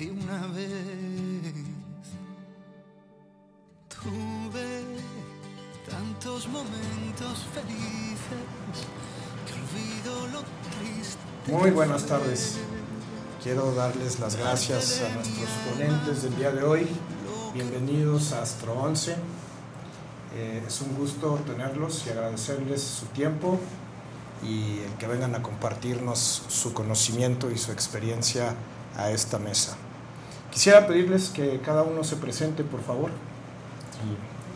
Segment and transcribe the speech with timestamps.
[0.00, 1.52] De una vez.
[3.88, 4.82] Tuve
[5.86, 8.46] tantos momentos felices
[9.46, 11.52] que olvido lo triste.
[11.52, 12.56] Muy buenas tardes.
[13.42, 16.88] Quiero darles las gracias a nuestros ponentes del día de hoy.
[17.52, 19.16] Bienvenidos a Astro 11.
[20.34, 23.60] Eh, es un gusto tenerlos y agradecerles su tiempo
[24.42, 28.54] y el que vengan a compartirnos su conocimiento y su experiencia
[28.96, 29.76] a esta mesa.
[30.50, 33.10] Quisiera pedirles que cada uno se presente, por favor.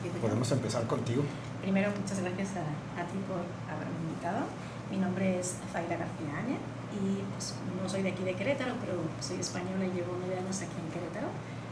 [0.04, 1.22] Y podemos empezar contigo.
[1.62, 3.40] Primero, muchas gracias a, a ti por
[3.72, 4.44] haberme invitado.
[4.90, 6.60] Mi nombre es Zaira García Áñez
[6.92, 10.60] y pues, no soy de aquí de Querétaro, pero soy española y llevo nueve años
[10.60, 11.28] aquí en Querétaro.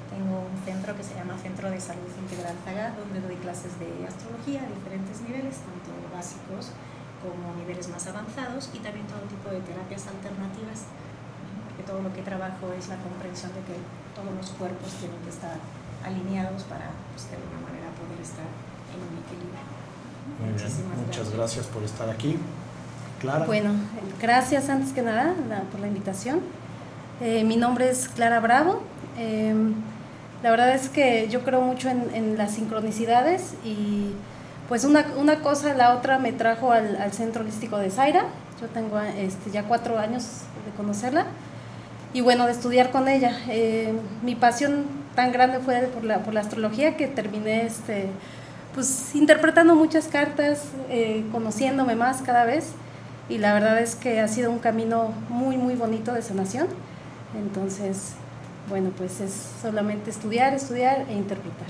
[0.09, 3.89] Tengo un centro que se llama Centro de Salud Integral Zaga, donde doy clases de
[4.05, 6.73] astrología a diferentes niveles, tanto básicos
[7.25, 10.91] como niveles más avanzados, y también todo tipo de terapias alternativas,
[11.83, 13.79] porque todo lo que trabajo es la comprensión de que
[14.15, 15.57] todos los cuerpos tienen que estar
[16.05, 18.47] alineados para, pues, de alguna manera, poder estar
[18.93, 19.63] en un equilibrio.
[20.39, 20.63] Muy bien.
[20.63, 22.39] Muchísimas Muchas gracias por estar aquí.
[23.21, 23.47] Clara.
[23.47, 23.71] Bueno,
[24.21, 25.35] gracias antes que nada
[25.71, 26.41] por la invitación.
[27.21, 28.83] Eh, mi nombre es Clara Bravo.
[29.17, 29.55] Eh,
[30.43, 34.11] la verdad es que yo creo mucho en, en las sincronicidades y
[34.69, 38.25] pues una, una cosa, la otra me trajo al, al Centro Holístico de Zaira.
[38.61, 40.25] Yo tengo este, ya cuatro años
[40.65, 41.27] de conocerla
[42.15, 43.39] y bueno, de estudiar con ella.
[43.49, 43.93] Eh,
[44.23, 44.85] mi pasión
[45.15, 48.07] tan grande fue por la, por la astrología que terminé este,
[48.75, 52.73] pues, interpretando muchas cartas, eh, conociéndome más cada vez
[53.29, 56.67] y la verdad es que ha sido un camino muy, muy bonito de sanación.
[57.37, 58.13] Entonces,
[58.69, 61.69] bueno, pues es solamente estudiar, estudiar e interpretar.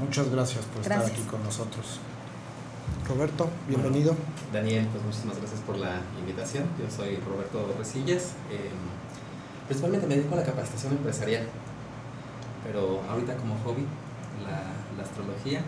[0.00, 1.18] Muchas gracias por estar Gracias.
[1.18, 2.00] aquí con nosotros.
[3.08, 4.16] Roberto, bienvenido.
[4.52, 6.64] Daniel, pues muchísimas gracias por la invitación.
[6.78, 8.32] Yo soy Roberto Resillas.
[8.50, 8.70] eh,
[9.66, 11.46] principalmente me dedico a la capacitación empresarial,
[12.64, 13.86] pero ahorita como hobby,
[14.46, 15.62] la, astrología.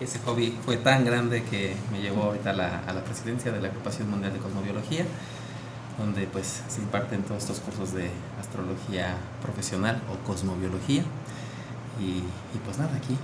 [0.00, 4.08] Ese hobby fue tan grande que me llevó ahorita a la, presidencia de la Agrupación
[4.08, 5.04] Mundial de Cosmobiología,
[5.98, 8.08] donde pues se imparten todos estos cursos de
[8.40, 11.02] astrología profesional o cosmobiología.
[12.00, 12.22] Y,
[12.54, 13.18] y pues nada, aquí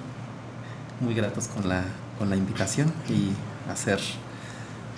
[1.00, 1.84] muy gratos con la,
[2.18, 3.32] con la invitación y
[3.70, 4.00] hacer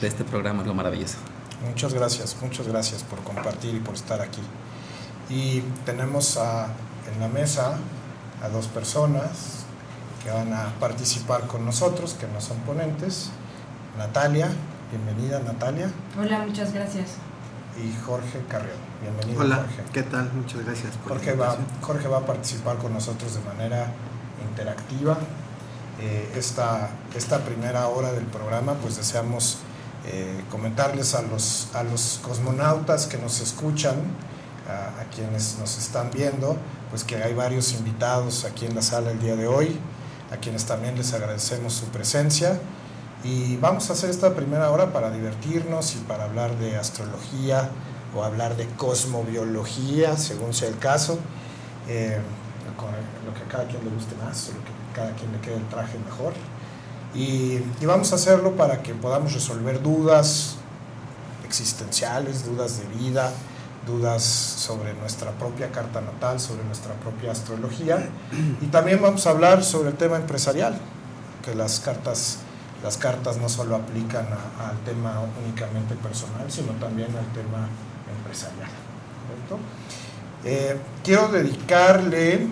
[0.00, 1.16] de este programa algo maravilloso.
[1.66, 4.42] Muchas gracias, muchas gracias por compartir y por estar aquí.
[5.28, 6.69] Y tenemos a-
[7.12, 7.76] en la mesa
[8.42, 9.64] a dos personas
[10.22, 13.31] que van a participar con nosotros, que no son ponentes.
[13.98, 14.48] Natalia,
[14.91, 17.10] bienvenida Natalia, Hola, muchas gracias.
[17.76, 18.76] y Jorge Carrión.
[19.03, 19.82] Bienvenido Hola, Jorge.
[19.92, 20.31] ¿qué tal?
[20.32, 21.56] Muchas gracias por Jorge va.
[21.82, 23.86] Jorge va a participar con nosotros de manera
[24.48, 25.16] interactiva.
[26.00, 29.59] Eh, esta, esta primera hora del programa, pues deseamos
[30.06, 33.97] eh, comentarles a los, a los cosmonautas que nos escuchan,
[34.69, 36.56] a, quienes nos están viendo,
[36.91, 39.78] pues que hay varios invitados aquí en la sala el día de hoy,
[40.31, 42.60] a quienes también les agradecemos su presencia.
[43.25, 47.71] Y vamos a hacer esta primera hora para divertirnos y para hablar de astrología
[48.15, 51.18] o hablar de cosmobiología, según sea el caso,
[51.89, 52.18] eh,
[52.77, 52.91] con
[53.24, 55.57] lo que a cada quien le guste más lo que a cada quien le quede
[55.57, 56.33] el traje mejor.
[57.15, 60.57] Y, y vamos a hacerlo para que podamos resolver dudas
[61.45, 63.33] existenciales, dudas de vida,
[63.86, 68.09] dudas sobre nuestra propia carta natal, sobre nuestra propia astrología.
[68.60, 70.78] Y también vamos a hablar sobre el tema empresarial,
[71.44, 72.38] que las cartas,
[72.83, 77.68] las cartas no solo aplican al tema únicamente personal, sino también al tema
[78.18, 78.68] empresarial.
[80.44, 82.47] Eh, quiero dedicarle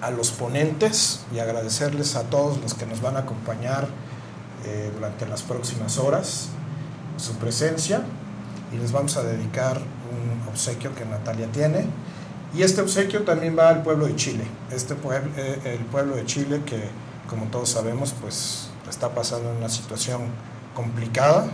[0.00, 3.88] a los ponentes y agradecerles a todos los que nos van a acompañar
[4.64, 6.48] eh, durante las próximas horas
[7.16, 8.02] su presencia.
[8.72, 9.80] y les vamos a dedicar
[10.10, 11.86] un obsequio que Natalia tiene.
[12.54, 16.24] Y este obsequio también va al pueblo de Chile, este pueblo, eh, el pueblo de
[16.24, 16.88] Chile que,
[17.28, 20.22] como todos sabemos, pues está pasando en una situación
[20.74, 21.48] complicada.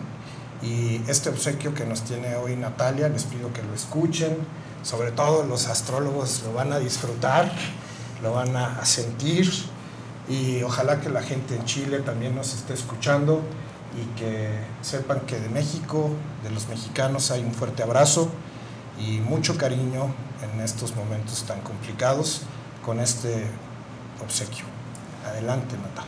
[0.62, 4.36] Y este obsequio que nos tiene hoy Natalia, les pido que lo escuchen,
[4.82, 7.50] sobre todo los astrólogos lo van a disfrutar,
[8.22, 9.50] lo van a sentir
[10.28, 13.42] y ojalá que la gente en Chile también nos esté escuchando
[13.94, 14.48] y que
[14.80, 16.10] sepan que de México,
[16.42, 18.30] de los mexicanos, hay un fuerte abrazo
[18.98, 20.06] y mucho cariño
[20.42, 22.42] en estos momentos tan complicados
[22.84, 23.46] con este
[24.22, 24.64] obsequio.
[25.26, 26.04] Adelante, Nata.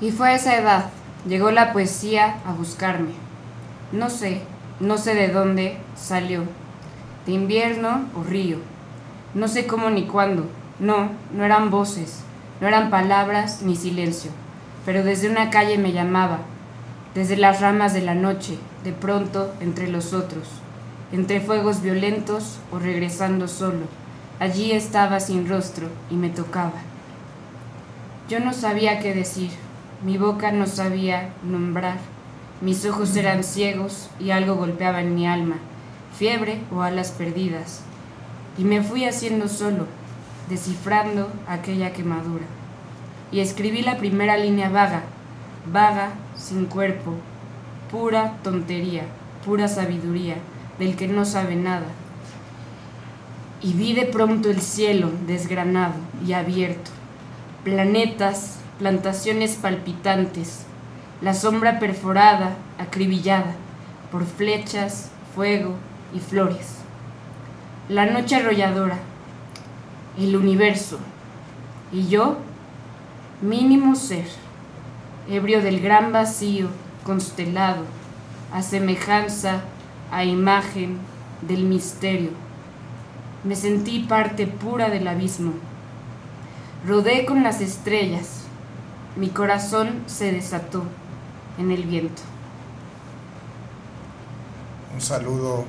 [0.00, 0.90] Y fue a esa edad,
[1.26, 3.12] llegó la poesía a buscarme.
[3.92, 4.42] No sé,
[4.80, 6.44] no sé de dónde salió,
[7.26, 8.58] de invierno o río.
[9.34, 10.46] No sé cómo ni cuándo.
[10.78, 12.20] No, no eran voces,
[12.60, 14.30] no eran palabras ni silencio
[14.84, 16.38] pero desde una calle me llamaba,
[17.14, 20.48] desde las ramas de la noche, de pronto entre los otros,
[21.12, 23.86] entre fuegos violentos o regresando solo.
[24.40, 26.80] Allí estaba sin rostro y me tocaba.
[28.28, 29.50] Yo no sabía qué decir,
[30.04, 31.98] mi boca no sabía nombrar,
[32.60, 35.56] mis ojos eran ciegos y algo golpeaba en mi alma,
[36.16, 37.82] fiebre o alas perdidas.
[38.58, 39.86] Y me fui haciendo solo,
[40.48, 42.44] descifrando aquella quemadura
[43.32, 45.02] y escribí la primera línea vaga,
[45.72, 47.14] vaga, sin cuerpo,
[47.90, 49.04] pura tontería,
[49.44, 50.36] pura sabiduría,
[50.78, 51.86] del que no sabe nada.
[53.62, 55.94] Y vi de pronto el cielo desgranado
[56.26, 56.90] y abierto,
[57.64, 60.66] planetas, plantaciones palpitantes,
[61.22, 63.54] la sombra perforada, acribillada
[64.10, 65.74] por flechas, fuego
[66.14, 66.78] y flores.
[67.88, 68.98] La noche arrolladora,
[70.18, 70.98] el universo,
[71.92, 72.38] y yo
[73.42, 74.26] mínimo ser,
[75.28, 76.68] ebrio del gran vacío
[77.04, 77.84] constelado,
[78.52, 79.62] a semejanza,
[80.12, 80.98] a imagen
[81.42, 82.30] del misterio.
[83.42, 85.54] Me sentí parte pura del abismo.
[86.86, 88.42] Rodé con las estrellas.
[89.16, 90.84] Mi corazón se desató
[91.58, 92.22] en el viento.
[94.94, 95.64] Un saludo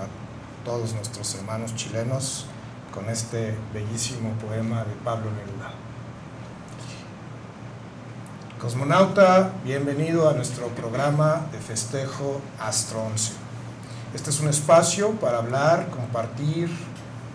[0.00, 2.46] a todos nuestros hermanos chilenos
[2.94, 5.74] con este bellísimo poema de Pablo Neruda.
[8.62, 13.32] Cosmonauta, bienvenido a nuestro programa de festejo Astro 11.
[14.14, 16.70] Este es un espacio para hablar, compartir,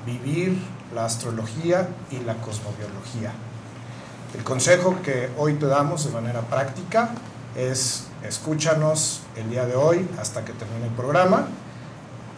[0.06, 0.58] vivir
[0.96, 3.34] la astrología y la cosmobiología.
[4.38, 7.10] El consejo que hoy te damos de manera práctica
[7.58, 11.48] es escúchanos el día de hoy hasta que termine el programa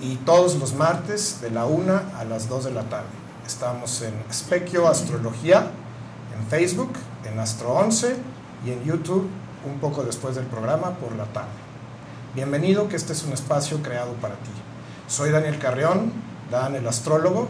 [0.02, 3.06] y todos los martes de la 1 a las 2 de la tarde.
[3.46, 5.68] Estamos en Specchio Astrología,
[6.36, 6.94] en Facebook,
[7.32, 9.28] en Astro 11 y en YouTube
[9.66, 11.50] un poco después del programa por la tarde.
[12.36, 14.52] Bienvenido, que este es un espacio creado para ti.
[15.08, 16.12] Soy Daniel Carrión,
[16.52, 17.48] Dan el astrólogo.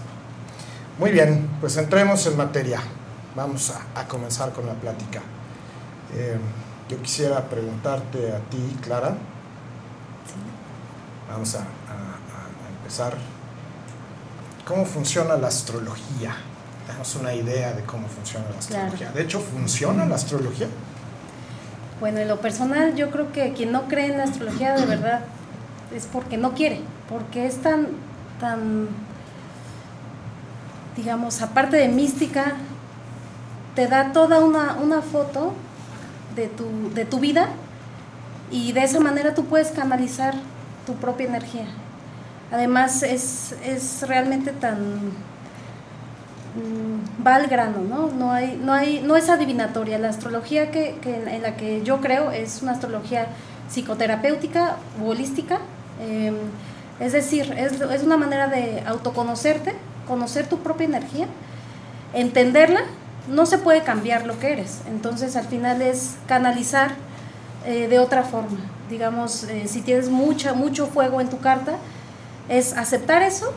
[1.00, 2.82] Muy bien, pues entremos en materia.
[3.36, 5.22] Vamos a, comenzar con la plática.
[6.14, 6.38] Eh,
[6.88, 9.18] yo quisiera preguntarte a ti, Clara.
[11.30, 11.66] Vamos a
[12.78, 13.18] empezar
[14.72, 16.34] cómo funciona la astrología.
[16.88, 19.12] Damos una idea de cómo funciona la astrología.
[19.12, 20.68] De hecho, ¿funciona la astrología?
[22.00, 25.22] Bueno, en lo personal, yo creo que quien no cree en la astrología de verdad
[25.94, 27.90] es porque no quiere, porque es tan,
[28.40, 28.88] tan,
[30.96, 32.54] digamos, aparte de mística,
[33.76, 35.52] te da toda una, una foto
[36.34, 37.50] de tu, de tu vida
[38.52, 40.34] y de esa manera tú puedes canalizar
[40.86, 41.68] tu propia energía.
[42.52, 43.56] Además es,
[44.08, 44.78] realmente tan
[46.56, 48.12] mm, va al grano, ¿no?
[48.12, 49.98] No, hay, no, hay, no es adivinatoria.
[49.98, 53.28] La astrología que, en la que yo creo es una astrología
[53.70, 55.60] psicoterapéutica holística.
[56.02, 56.36] Em,
[57.00, 59.74] es decir, es, es, una manera de autoconocerte,
[60.08, 61.28] conocer tu propia energía,
[62.14, 62.82] entenderla.
[63.30, 64.82] No se puede cambiar lo que eres.
[64.90, 66.92] Entonces, al final es canalizar
[67.66, 68.58] eh, de otra forma.
[68.90, 71.74] Digamos, eh, si tienes mucha, mucho fuego en tu carta,
[72.50, 73.54] es aceptar eso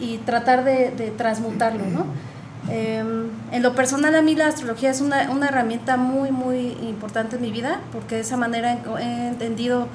[0.00, 2.06] y tratar de, transmutarlo, ¿no?
[2.68, 7.36] Em, En lo personal a mí la astrología es una, una herramienta muy, muy importante
[7.36, 9.86] en mi vida porque de esa manera he, entendido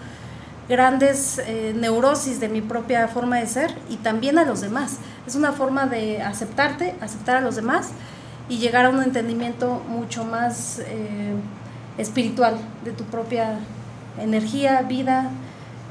[0.70, 4.98] grandes eh, neurosis de mi propia forma de ser y también a los demás.
[5.26, 7.90] Es una forma de aceptarte, aceptar a los demás
[8.50, 11.34] y llegar a un entendimiento mucho más eh,
[11.98, 13.60] espiritual de tu propia
[14.20, 15.32] energía, vida.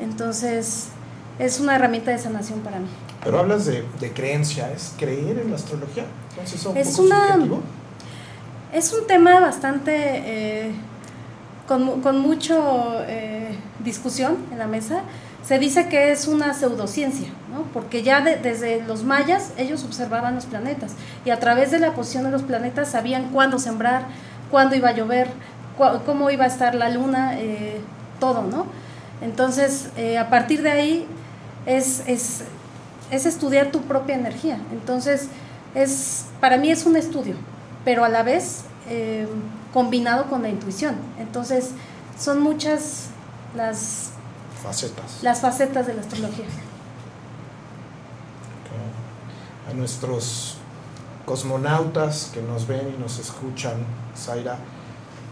[0.00, 0.90] Entonces
[1.38, 2.86] es una herramienta de sanación para mí.
[3.24, 6.04] Pero hablas de, de creencia, ¿es creer en la astrología?
[6.30, 7.38] Entonces, ¿es un Es una-?
[8.72, 10.72] Es un tema bastante eh,
[11.66, 15.00] con, con mucho eh, discusión en la mesa.
[15.42, 17.62] Se dice que es una pseudociencia, ¿no?
[17.72, 20.92] porque ya de- desde los mayas ellos observaban los planetas
[21.24, 24.06] y a través de la posición de los planetas sabían cuándo sembrar,
[24.50, 25.28] cuándo iba a llover,
[26.04, 27.80] cómo iba a estar la luna, eh,
[28.20, 28.66] todo, ¿no?
[29.22, 31.06] Entonces, eh, a partir de ahí
[31.68, 32.44] es, es,
[33.10, 34.58] es estudiar tu propia energía.
[34.72, 35.28] Entonces,
[35.74, 37.36] es, para mí es un estudio,
[37.84, 39.28] pero a la vez eh,
[39.72, 40.96] combinado con la intuición.
[41.18, 41.70] Entonces,
[42.18, 43.08] son muchas
[43.54, 44.10] las,
[44.62, 45.22] Facetas.
[45.22, 46.46] las facetas de la astrología.
[49.70, 50.56] A nuestros
[51.26, 53.74] cosmonautas que nos ven y nos escuchan,
[54.16, 54.56] Zaira,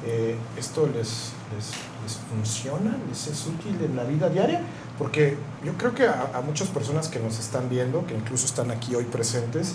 [0.05, 1.71] eh, ¿esto les, les,
[2.05, 2.99] les funciona?
[3.09, 4.61] ¿Les es útil en la vida diaria?
[4.99, 8.71] Porque yo creo que a, a muchas personas que nos están viendo, que incluso están
[8.71, 9.75] aquí hoy presentes,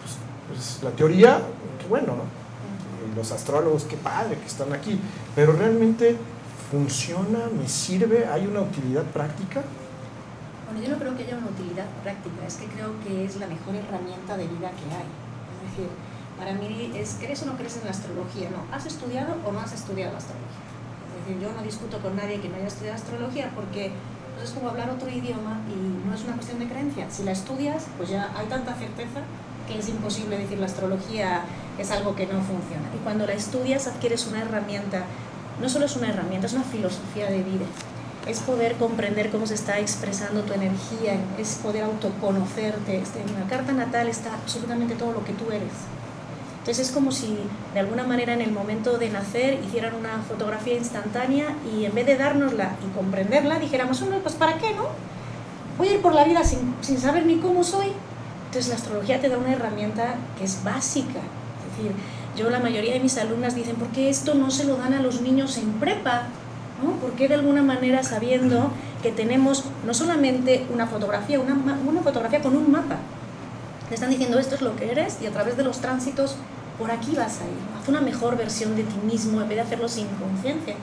[0.00, 0.16] pues,
[0.48, 1.40] pues, la teoría,
[1.80, 2.24] qué bueno, ¿no?
[3.14, 4.98] Los astrólogos, qué padre que están aquí,
[5.34, 6.16] pero realmente
[6.70, 9.62] funciona, me sirve, hay una utilidad práctica.
[10.66, 13.46] Bueno, yo no creo que haya una utilidad práctica, es que creo que es la
[13.46, 15.06] mejor herramienta de vida que hay.
[15.06, 15.88] Es decir,
[16.36, 18.50] para mí es, ¿crees o no crees en la astrología?
[18.50, 20.66] No, ¿has estudiado o no has estudiado astrología?
[21.16, 23.92] Es decir, yo no discuto con nadie que no haya estudiado astrología porque
[24.36, 27.10] pues, es como hablar otro idioma y no es una cuestión de creencia.
[27.10, 29.20] Si la estudias, pues ya hay tanta certeza
[29.66, 31.42] que es imposible decir la astrología
[31.78, 32.86] es algo que no funciona.
[32.94, 35.04] Y cuando la estudias adquieres una herramienta,
[35.60, 37.66] no solo es una herramienta, es una filosofía de vida
[38.26, 42.98] es poder comprender cómo se está expresando tu energía, es poder autoconocerte.
[42.98, 45.70] Este, En la carta natal está absolutamente todo lo que tú eres.
[46.66, 47.38] Entonces es como si
[47.74, 52.06] de alguna manera en el momento de nacer hicieran una fotografía instantánea y en vez
[52.06, 54.88] de dárnosla y comprenderla dijéramos, "Hombre, pues ¿para qué no?
[55.78, 57.92] Voy a ir por la vida sin, sin saber ni cómo soy.
[58.46, 61.20] Entonces la astrología te da una herramienta que es básica.
[61.20, 61.92] Es decir,
[62.36, 65.00] yo la mayoría de mis alumnas dicen, ¿por qué esto no se lo dan a
[65.00, 66.24] los niños en prepa?
[66.82, 66.94] ¿no?
[67.00, 68.72] Porque de alguna manera sabiendo
[69.04, 72.96] que tenemos no solamente una fotografía, una, una fotografía con un mapa.
[73.88, 76.34] Te están diciendo esto es lo que eres y a través de los tránsitos
[76.78, 77.58] por aquí vas a ir.
[77.80, 80.74] Haz una mejor versión de ti mismo en vez de hacerlo sin conciencia.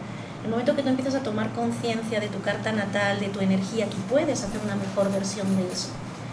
[0.43, 3.89] El momento que tú empiezas a tomar conciencia de tu carta natal, de tu energía,
[3.89, 5.89] tú puedes hacer una mejor versión de eso.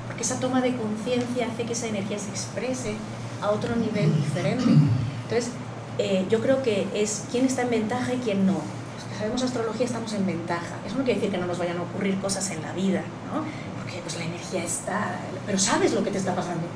[0.06, 2.94] Porque esa toma de conciencia hace que esa energía se exprese
[3.40, 4.64] a otro nivel diferente.
[4.64, 5.52] Entonces,
[5.98, 8.54] eh, yo creo que es quién está en ventaja y quién no.
[8.54, 10.76] Los que sabemos astrología estamos en ventaja.
[10.84, 13.02] Eso no quiere decir que no nos vayan a ocurrir cosas en la vida,
[13.32, 13.44] ¿no?
[13.80, 16.66] Porque pues la energía está, pero sabes lo que te está pasando.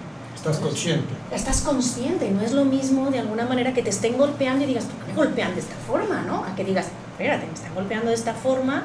[0.45, 1.15] Estás consciente.
[1.33, 4.85] Estás consciente, no es lo mismo de alguna manera que te estén golpeando y digas,
[4.85, 6.21] ¿por me golpean de esta forma?
[6.21, 6.45] ¿no?
[6.45, 8.83] A que digas, espérate, me están golpeando de esta forma,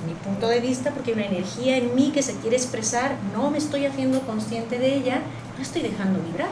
[0.00, 3.16] en mi punto de vista, porque hay una energía en mí que se quiere expresar,
[3.36, 5.20] no me estoy haciendo consciente de ella,
[5.58, 6.48] no estoy dejando vibrar.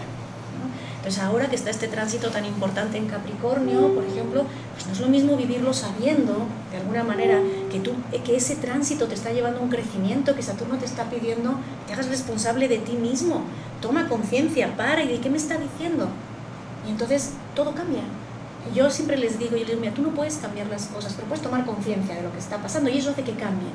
[1.00, 5.00] Entonces ahora que está este tránsito tan importante en Capricornio, por ejemplo, pues no es
[5.00, 7.40] lo mismo vivirlo sabiendo, de alguna manera,
[7.72, 7.92] que, tú,
[8.22, 11.86] que ese tránsito te está llevando a un crecimiento, que Saturno te está pidiendo que
[11.86, 13.44] te hagas responsable de ti mismo.
[13.80, 16.06] Toma conciencia, para y de qué me está diciendo.
[16.86, 18.02] Y entonces todo cambia.
[18.74, 21.28] Yo siempre les digo, yo les digo, mira, tú no puedes cambiar las cosas, pero
[21.28, 23.72] puedes tomar conciencia de lo que está pasando y eso hace que cambien.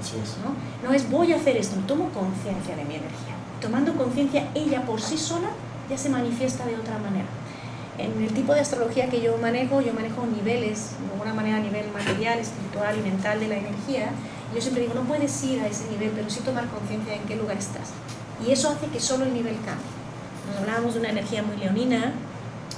[0.00, 0.36] Así es.
[0.44, 0.88] ¿no?
[0.88, 3.34] No es voy a hacer esto, tomo conciencia de mi energía.
[3.60, 5.48] Tomando conciencia, ella por sí sola
[5.88, 7.26] ya se manifiesta de otra manera.
[7.98, 11.60] En el tipo de astrología que yo manejo, yo manejo niveles, de alguna manera a
[11.60, 14.10] nivel material, espiritual y mental de la energía.
[14.54, 17.34] Yo siempre digo, no puedes ir a ese nivel, pero sí tomar conciencia en qué
[17.34, 17.90] lugar estás.
[18.46, 19.98] Y eso hace que solo el nivel cambie.
[20.46, 22.12] Nos hablábamos de una energía muy leonina,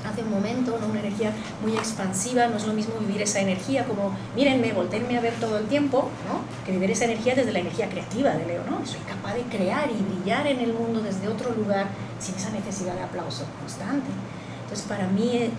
[0.05, 0.87] hace un momento, ¿no?
[0.87, 5.21] una energía muy expansiva, no es lo mismo vivir esa energía como, mírenme, volteenme a
[5.21, 6.41] ver todo el tiempo, ¿no?
[6.65, 8.85] que vivir esa energía desde la energía creativa de Leo, ¿no?
[8.87, 11.87] soy capaz de crear y brillar en el mundo desde otro lugar
[12.19, 14.11] sin esa necesidad de aplauso constante.
[14.63, 15.51] Entonces para mí, eh,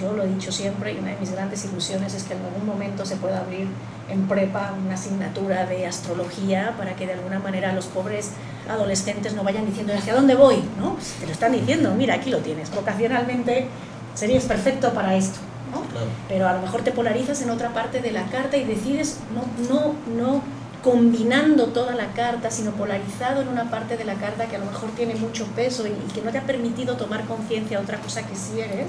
[0.00, 2.64] yo lo he dicho siempre, y una de mis grandes ilusiones es que en algún
[2.64, 3.66] momento se pueda abrir
[4.08, 8.30] en prepa una asignatura de astrología para que de alguna manera los pobres
[8.68, 10.94] adolescentes no vayan diciendo hacia dónde voy, ¿no?
[10.94, 13.68] Pues te lo están diciendo, mira, aquí lo tienes, vocacionalmente
[14.14, 15.38] serías perfecto para esto,
[15.72, 15.82] ¿no?
[15.82, 16.06] Claro.
[16.28, 19.44] Pero a lo mejor te polarizas en otra parte de la carta y decides no,
[19.68, 20.42] no, no
[20.82, 24.66] combinando toda la carta, sino polarizado en una parte de la carta que a lo
[24.66, 27.98] mejor tiene mucho peso y, y que no te ha permitido tomar conciencia de otra
[27.98, 28.88] cosa que sí eres,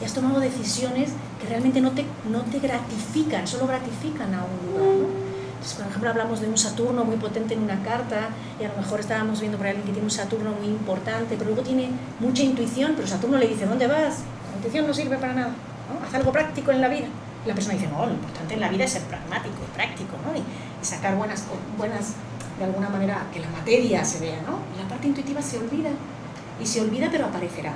[0.00, 4.72] y has tomado decisiones que realmente no te, no te gratifican, solo gratifican a un
[4.72, 4.96] lugar.
[4.96, 5.34] ¿no?
[5.54, 8.28] Entonces, por ejemplo, hablamos de un Saturno muy potente en una carta
[8.60, 11.50] y a lo mejor estábamos viendo por alguien que tiene un Saturno muy importante, pero
[11.50, 11.90] luego tiene
[12.20, 14.18] mucha intuición, pero Saturno le dice, ¿dónde vas?
[14.72, 16.06] No sirve para nada, ¿no?
[16.06, 17.06] haz algo práctico en la vida.
[17.44, 20.16] Y la persona dice, no, lo importante en la vida es ser pragmático y práctico,
[20.24, 20.36] ¿no?
[20.36, 20.42] Y,
[20.84, 21.44] sacar buenas,
[21.78, 22.12] buenas,
[22.58, 24.58] de alguna manera, que la materia se vea, ¿no?
[24.74, 25.90] Y la parte intuitiva se olvida,
[26.60, 27.72] y se olvida pero aparecerá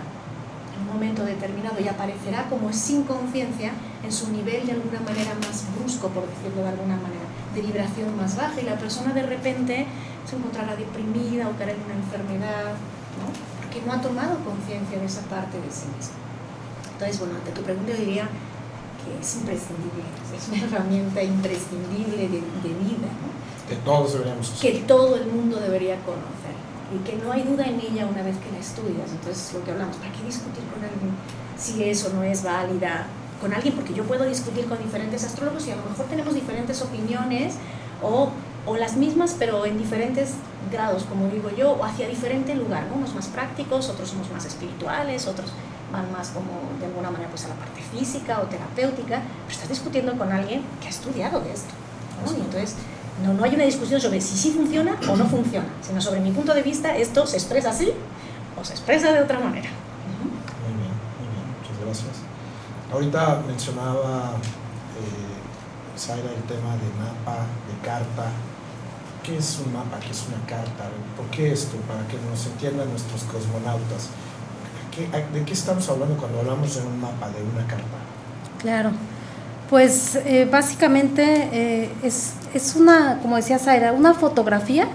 [0.74, 3.72] en un momento determinado y aparecerá como sin conciencia
[4.04, 8.16] en su nivel de alguna manera más brusco, por decirlo de alguna manera, de vibración
[8.16, 9.86] más baja y la persona de repente
[10.28, 12.72] se encontrará deprimida o caerá en una enfermedad,
[13.18, 13.58] ¿no?
[13.58, 16.27] porque no ha tomado conciencia de esa parte de sí misma.
[16.98, 20.02] Entonces, bueno, ante tu pregunta yo diría que es imprescindible,
[20.34, 23.30] es una herramienta imprescindible de, de vida, ¿no?
[23.68, 24.60] Que todos deberíamos usar.
[24.60, 26.58] que todo el mundo debería conocer
[26.92, 29.10] y que no hay duda en ella una vez que la estudias.
[29.12, 31.12] Entonces, lo que hablamos, ¿para qué discutir con alguien
[31.56, 33.06] si eso no es válida
[33.40, 33.74] con alguien?
[33.76, 37.54] Porque yo puedo discutir con diferentes astrólogos y a lo mejor tenemos diferentes opiniones
[38.02, 38.30] o,
[38.66, 40.32] o las mismas, pero en diferentes
[40.72, 42.96] grados, como digo yo, o hacia diferente lugar, ¿no?
[42.96, 45.52] unos más prácticos, otros somos más espirituales, otros
[45.92, 49.68] van más como de alguna manera pues a la parte física o terapéutica, pero estás
[49.68, 51.72] discutiendo con alguien que ha estudiado de esto.
[52.24, 52.32] ¿no?
[52.32, 52.74] Y entonces
[53.24, 56.30] no, no hay una discusión sobre si sí funciona o no funciona, sino sobre mi
[56.30, 57.92] punto de vista, esto se expresa así
[58.60, 59.68] o se expresa de otra manera.
[60.62, 62.24] Muy bien, muy bien, muchas gracias.
[62.92, 64.32] Ahorita mencionaba
[64.96, 68.30] eh, Zaira el tema de mapa, de carta.
[69.22, 69.98] ¿Qué es un mapa?
[70.00, 70.88] ¿Qué es una carta?
[71.16, 71.76] ¿Por qué esto?
[71.88, 74.08] Para que nos entiendan nuestros cosmonautas.
[74.98, 77.84] ¿Qué- ¿De qué estamos hablando cuando hablamos de un mapa, de una carta?
[78.60, 78.90] Claro.
[79.70, 84.88] Pues eh, básicamente eh, es, es una, como decía Zaira, una fotografía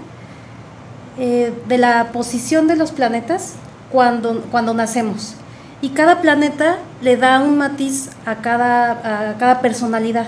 [1.18, 3.54] eh, de la posición de los planetas
[3.90, 5.36] cuando, cuando nacemos.
[5.80, 10.26] Y cada planeta le da un matiz a cada, a cada personalidad.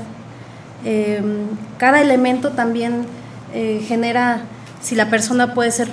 [1.79, 3.07] Cada elemento también
[3.53, 4.43] genera,
[4.81, 5.89] si la persona puede ser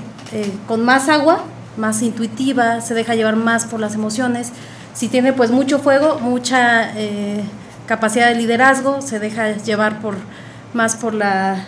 [0.67, 1.43] con más agua,
[1.77, 4.51] más intuitiva, se deja llevar más por las emociones.
[4.93, 7.41] Si tiene pues mucho fuego, mucha eh,
[7.87, 10.15] capacidad de liderazgo, se deja llevar por
[10.73, 11.63] más por la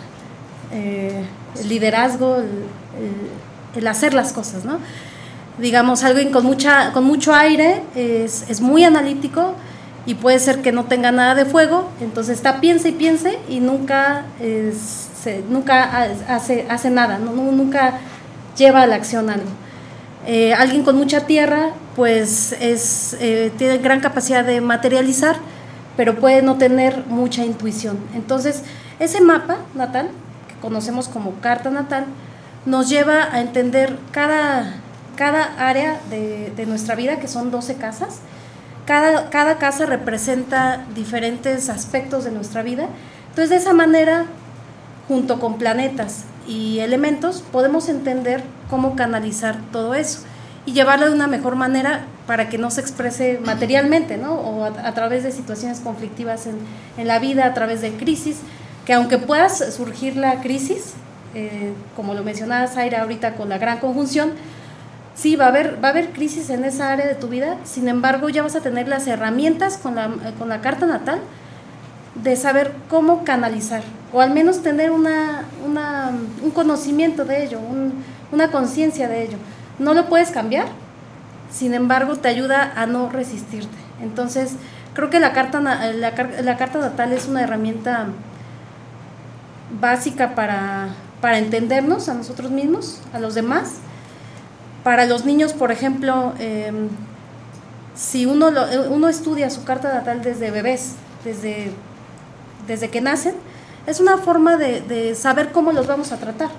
[0.72, 1.24] eh,
[1.60, 2.36] el liderazgo,
[3.76, 4.78] el, hacer las cosas, ¿no?
[5.58, 9.54] Digamos, alguien con mucha, con mucho aire es, es muy analítico
[10.06, 13.60] y puede ser que no tenga nada de fuego, entonces está piense y piense y
[13.60, 14.24] nunca,
[15.22, 17.94] se- nunca ha- hace, hace nada, nunca
[18.56, 19.48] lleva a la acción algo.
[20.26, 25.36] Eh, alguien con mucha tierra, pues es, eh, tiene gran capacidad de materializar,
[25.96, 27.96] pero puede no tener mucha intuición.
[28.12, 28.64] Entonces,
[28.98, 30.10] ese mapa natal,
[30.48, 32.06] que conocemos como carta natal,
[32.64, 34.74] nos lleva a entender cada,
[35.14, 38.18] cada área de, de nuestra vida, que son 12 casas.
[38.84, 42.88] Cada, cada casa representa diferentes aspectos de nuestra vida.
[43.28, 44.26] Entonces, de esa manera,
[45.06, 50.20] junto con planetas y elementos, podemos entender cómo canalizar todo eso
[50.64, 54.34] y llevarlo de una mejor manera para que no se exprese materialmente, ¿no?
[54.34, 56.56] O a, través de situaciones conflictivas en,
[56.96, 58.38] en la vida, a través de crisis,
[58.84, 60.94] que aunque pueda surgir la crisis,
[61.34, 64.32] eh, como lo mencionaba Zaira ahorita con la gran conjunción,
[65.14, 67.88] sí, va a, haber, va a haber crisis en esa área de tu vida, sin
[67.88, 71.20] embargo ya vas a tener las herramientas con la, eh, con la carta natal
[72.22, 76.10] de saber cómo canalizar, o al menos tener una, una,
[76.42, 77.92] un conocimiento de ello, un-
[78.32, 79.38] una conciencia de ello.
[79.78, 80.66] No lo puedes cambiar,
[81.50, 83.76] sin embargo te ayuda a no resistirte.
[84.02, 84.52] Entonces,
[84.94, 88.06] creo que la carta, la, la carta natal es una herramienta
[89.80, 90.88] básica para,
[91.20, 93.74] para entendernos a nosotros mismos, a los demás.
[94.84, 96.88] Para los niños, por ejemplo, em,
[97.94, 101.72] si uno, lo- uno estudia su carta natal desde bebés, desde,
[102.66, 103.34] desde que nacen,
[103.86, 106.50] es una forma de, saber cómo los vamos a tratar.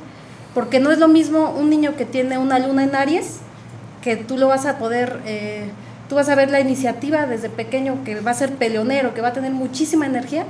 [0.53, 3.37] Porque no es lo mismo un niño que tiene una luna en Aries,
[4.01, 5.69] que tú lo vas a poder, eh,
[6.09, 9.29] tú vas a ver la iniciativa desde pequeño, que va a ser peleonero, que va
[9.29, 10.45] a tener muchísima energía,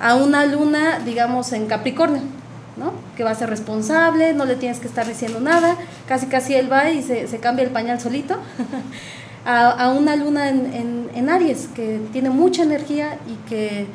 [0.00, 2.22] a una luna, digamos, en Capricornio,
[2.76, 2.92] ¿no?
[3.16, 5.76] Que va a ser responsable, no le tienes que estar diciendo nada,
[6.08, 8.38] casi casi él va y se, cambia el pañal solito.
[9.44, 13.86] a, una luna en- en Aries, que tiene mucha energía y que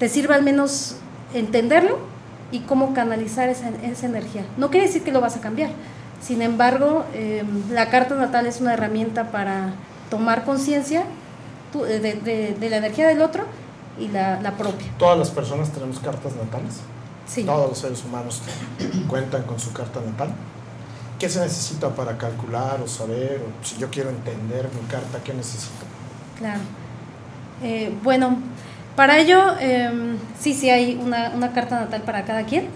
[0.00, 0.96] te sirve al menos
[1.32, 1.98] entenderlo
[2.50, 4.44] y cómo canalizar esa, esa energía.
[4.56, 5.70] No quiere decir que lo vas a cambiar.
[6.20, 9.74] Sin embargo, eh, la carta natal es una herramienta para
[10.10, 11.04] tomar conciencia
[11.72, 13.44] tú- de, de- de la energía del otro
[14.00, 14.88] y la, la propia.
[14.98, 16.80] ¿Todas las personas tenemos cartas natales?
[17.26, 17.44] Sí.
[17.44, 18.42] Todos los seres humanos
[19.08, 20.30] cuentan con su carta natal.
[21.18, 23.40] ¿Qué se necesita para calcular o saber?
[23.46, 25.84] O si yo quiero entender mi carta, ¿qué necesito?
[26.38, 26.60] Claro.
[27.62, 28.38] Eh, bueno,
[29.00, 29.90] para ello, eh,
[30.38, 32.68] sí, sí hay una, una, carta natal para cada quien.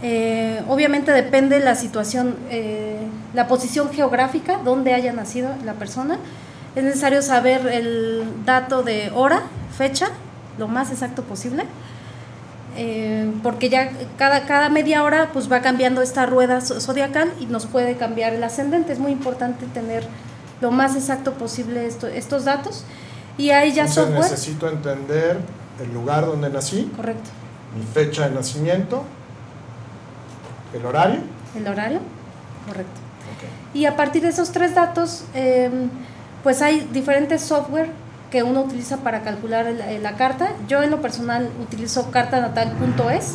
[0.00, 3.00] Eh, obviamente depende la situación, eh,
[3.32, 6.18] la posición geográfica, donde haya nacido la persona.
[6.76, 9.42] Es necesario saber el dato de hora,
[9.76, 10.06] fecha,
[10.56, 11.64] lo más exacto posible.
[12.76, 17.66] Eh, porque ya cada, cada media hora pues va cambiando esta rueda zodiacal y nos
[17.66, 18.92] puede cambiar el ascendente.
[18.92, 20.06] Es muy importante tener
[20.60, 22.84] lo más exacto posible esto, estos datos.
[23.38, 24.20] Y ahí ya Entonces software.
[24.30, 25.38] necesito entender
[25.82, 27.30] el lugar donde nací, Correcto.
[27.76, 29.02] mi fecha de nacimiento,
[30.72, 31.20] el horario.
[31.56, 32.00] El horario.
[32.66, 33.00] Correcto.
[33.74, 35.68] Y a partir de esos tres datos, eh,
[36.42, 37.90] pues hay diferentes software
[38.30, 40.52] que uno utiliza para calcular el- la carta.
[40.68, 43.34] Yo en lo personal utilizo cartanatal.es,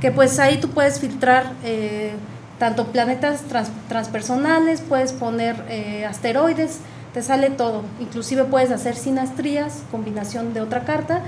[0.00, 2.12] que pues ahí tú puedes filtrar eh,
[2.58, 6.78] tanto planetas trans- transpersonales, puedes poner eh, asteroides,
[7.18, 7.82] te sale todo.
[7.98, 11.22] Inclusive puedes hacer sinastrías, combinación de otra carta,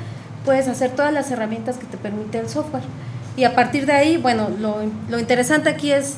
[0.45, 2.85] puedes hacer todas las herramientas que te permite el software.
[3.37, 6.15] Y a partir de ahí, bueno, lo, interesante aquí es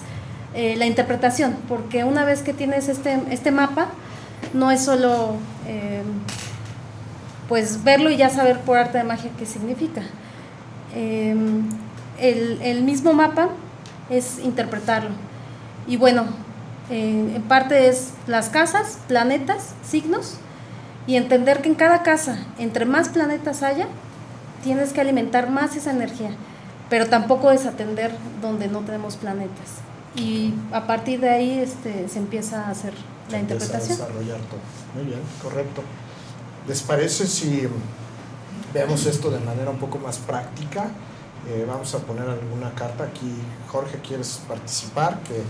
[0.55, 3.87] eh, la interpretación, porque una vez que tienes este, este mapa,
[4.53, 6.03] no es solo eh,
[7.49, 10.03] pues verlo y ya saber por arte de magia qué significa.
[10.95, 11.35] Eh,
[12.21, 13.49] el, el mismo mapa
[14.11, 15.13] es interpretarlo.
[15.87, 16.42] Y bueno,
[16.93, 20.35] eh, en parte es las casas, planetas, signos,
[21.07, 23.89] y entender que en cada casa, entre más planetas haya,
[24.63, 26.33] tienes que alimentar más esa energía,
[26.91, 29.81] pero tampoco desatender donde no tenemos planetas.
[30.17, 33.93] Y a partir de ahí este, se empieza a hacer la Se empieza interpretación.
[33.93, 34.61] A desarrollar todo.
[34.95, 35.83] Muy bien, correcto.
[36.69, 37.67] ¿Les parece si
[38.75, 40.91] vemos esto de manera un poco más práctica?
[41.49, 43.35] Eh, vamos a poner alguna carta aquí.
[43.69, 45.21] Jorge, ¿quieres participar?
[45.23, 45.43] Que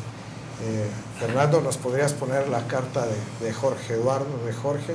[0.62, 0.86] eh,
[1.18, 4.94] Fernando, ¿nos podrías poner la carta de, de Jorge Eduardo, de Jorge?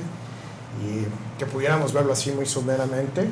[0.82, 1.06] Y
[1.38, 3.28] que pudiéramos verlo así muy sumeramente,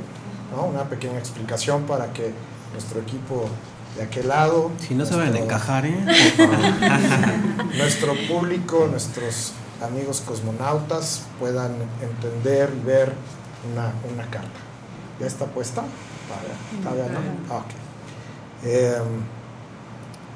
[0.54, 0.64] ¿no?
[0.64, 2.32] Una pequeña explicación para que
[2.72, 3.48] nuestro equipo
[3.96, 4.70] de aquel lado...
[4.86, 5.96] Si no se van a encajar, ¿eh?
[7.76, 11.72] Nuestro público, nuestros amigos cosmonautas puedan
[12.02, 13.12] entender y ver
[13.72, 14.60] una, una carta.
[15.20, 15.82] ¿Ya está puesta?
[16.82, 17.18] Todavía, no.
[17.54, 17.70] Ah, ok.
[18.64, 18.98] Eh,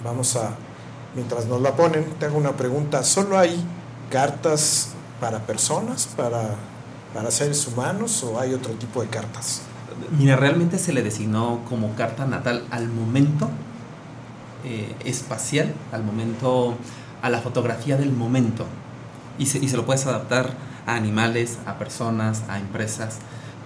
[0.05, 0.55] vamos a,
[1.15, 3.03] mientras nos la ponen, tengo una pregunta.
[3.03, 3.63] ¿Solo hay
[4.11, 6.55] cartas para personas, para,
[7.15, 9.63] para seres humanos o hay otro tipo de cartas?
[10.17, 13.49] Mira, realmente se le designó como carta natal al momento
[14.65, 16.75] eh, espacial, al momento,
[17.23, 18.67] a la fotografía del momento.
[19.39, 20.55] Y se, y se lo puedes adaptar
[20.87, 23.19] a animales, a personas, a empresas.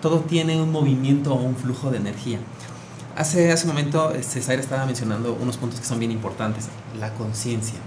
[0.03, 2.39] Todo tiene un movimiento o un flujo de energía.
[3.16, 6.66] Hace, hace un momento César estaba mencionando unos puntos que son bien importantes.
[6.98, 7.79] La conciencia.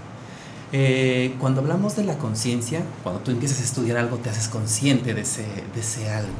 [0.72, 5.14] Eh, cuando hablamos de la conciencia, cuando tú empiezas a estudiar algo, te haces consciente
[5.14, 5.42] de ese,
[5.74, 6.32] de ese algo.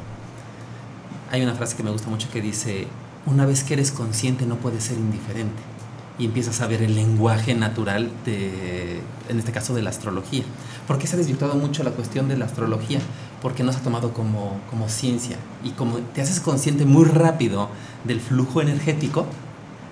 [1.30, 2.86] Hay una frase que me gusta mucho que dice,
[3.26, 5.62] una vez que eres consciente no puedes ser indiferente.
[6.18, 10.42] Y empiezas a ver el lenguaje natural de, en este caso, de la astrología.
[10.86, 13.00] ¿Por qué se ha desvirtuado mucho la cuestión de la astrología?
[13.42, 15.36] Porque no se ha tomado como, como ciencia.
[15.62, 17.68] Y como te haces consciente muy rápido
[18.04, 19.26] del flujo energético,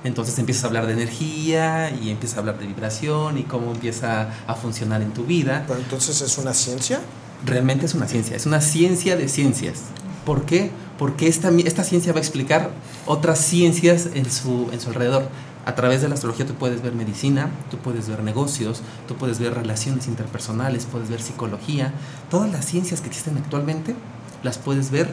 [0.07, 4.29] entonces empiezas a hablar de energía y empiezas a hablar de vibración y cómo empieza
[4.47, 7.01] a funcionar en tu vida Pero entonces es una ciencia.
[7.45, 9.83] realmente es una ciencia, es una ciencia de ciencias.
[10.25, 10.71] ¿Por qué?
[10.99, 12.71] Porque esta, esta ciencia va a explicar
[13.07, 15.29] otras ciencias en su, en su alrededor.
[15.67, 19.41] A través de la astrología tú puedes ver medicina, tú puedes ver negocios, tú puedes
[19.41, 21.93] ver relaciones interpersonales, puedes ver psicología.
[22.31, 23.97] Todas las ciencias que existen actualmente
[24.45, 25.13] las puedes ver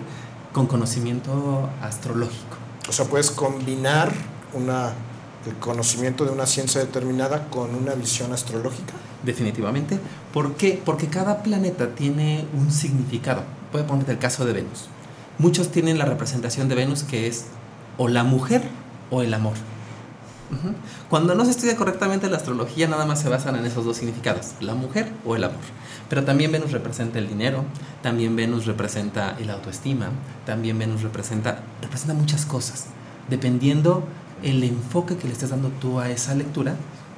[0.51, 2.55] con conocimiento astrológico.
[2.87, 4.11] O sea, puedes combinar
[4.53, 4.93] una,
[5.47, 8.93] el conocimiento de una ciencia determinada con una visión astrológica.
[9.23, 9.99] Definitivamente.
[10.31, 10.79] ¿Por qué?
[10.85, 13.41] Porque cada planeta tiene un significado.
[13.71, 14.87] Voy a ponerte el caso de Venus.
[15.39, 17.45] Muchos tienen la representación de Venus que es
[17.97, 18.61] o la mujer
[19.09, 19.55] o el amor.
[21.09, 24.51] Cuando no se estudia correctamente la astrología, nada más se basan en esos dos significados,
[24.59, 25.59] la mujer o el amor.
[26.09, 27.63] Pero también Venus representa el dinero,
[28.01, 30.09] también Venus representa el autoestima,
[30.45, 32.85] también Venus representa, representa muchas cosas.
[33.29, 34.03] Dependiendo
[34.43, 36.75] el enfoque que le estés dando tú a esa lectura,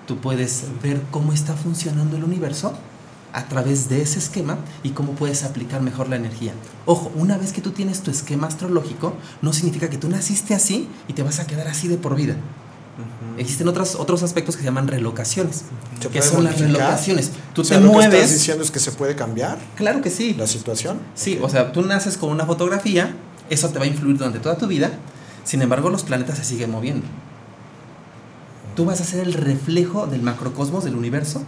[0.08, 2.74] tú puedes ver cómo está funcionando el universo
[3.34, 6.54] a través de ese esquema y cómo puedes aplicar mejor la energía.
[6.86, 10.88] Ojo, una vez que tú tienes tu esquema astrológico, no significa que tú naciste así
[11.10, 12.38] y te vas a quedar así de por vida.
[13.38, 15.64] Existen otros, otros aspectos que se llaman relocaciones.
[16.02, 16.82] ¿Se que son las modificar?
[16.82, 17.32] relocaciones.
[17.54, 18.34] Tú O sea, te lo que estás mueves.
[18.34, 20.34] diciendo es que se puede cambiar Claro que sí.
[20.34, 21.00] la situación.
[21.16, 21.46] Sí, Ok.
[21.46, 23.14] o sea, tú naces con una fotografía,
[23.50, 24.92] eso te va a influir durante toda tu vida,
[25.44, 27.06] sin embargo los planetas se siguen moviendo.
[28.78, 31.44] Tú vas a ser el reflejo del macrocosmos del universo.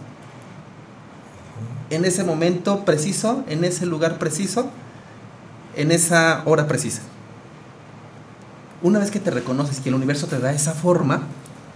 [1.90, 4.68] En ese momento preciso, en ese lugar preciso,
[5.76, 7.00] en esa hora precisa.
[8.80, 11.22] Una vez que te reconoces que el universo te da esa forma,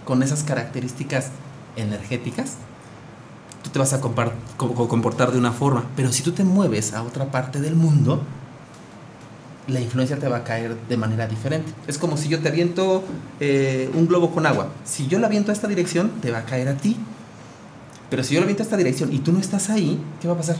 [0.05, 1.29] con esas características
[1.75, 2.55] energéticas,
[3.61, 5.85] tú te vas a comportar de una forma.
[5.95, 8.21] Pero si tú te mueves a otra parte del mundo,
[9.67, 11.71] la influencia te va a caer de manera diferente.
[11.87, 13.03] Es como si yo te aviento
[13.39, 14.69] eh, un globo con agua.
[14.83, 16.97] Si yo lo aviento a esta dirección, te va a caer a ti.
[18.09, 20.35] Pero si yo lo aviento a esta dirección y tú no estás ahí, ¿qué va
[20.35, 20.57] a pasar?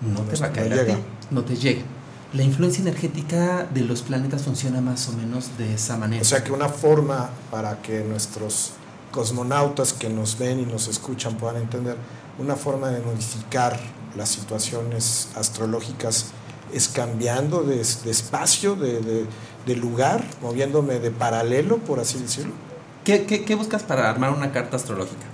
[0.00, 0.92] No te va a caer a ti.
[1.30, 1.82] No te llega.
[2.32, 6.22] La influencia energética de los planetas funciona más o menos de esa manera.
[6.22, 8.72] O sea que una forma para que nuestros
[9.10, 11.96] cosmonautas que nos ven y nos escuchan puedan entender,
[12.38, 13.78] una forma de modificar
[14.16, 16.26] las situaciones astrológicas
[16.72, 19.26] es cambiando de, de espacio, de, de-
[19.66, 22.52] de lugar, moviéndome de paralelo, por así decirlo.
[23.04, 25.26] ¿Qué, qué, qué buscas para armar una carta astrológica?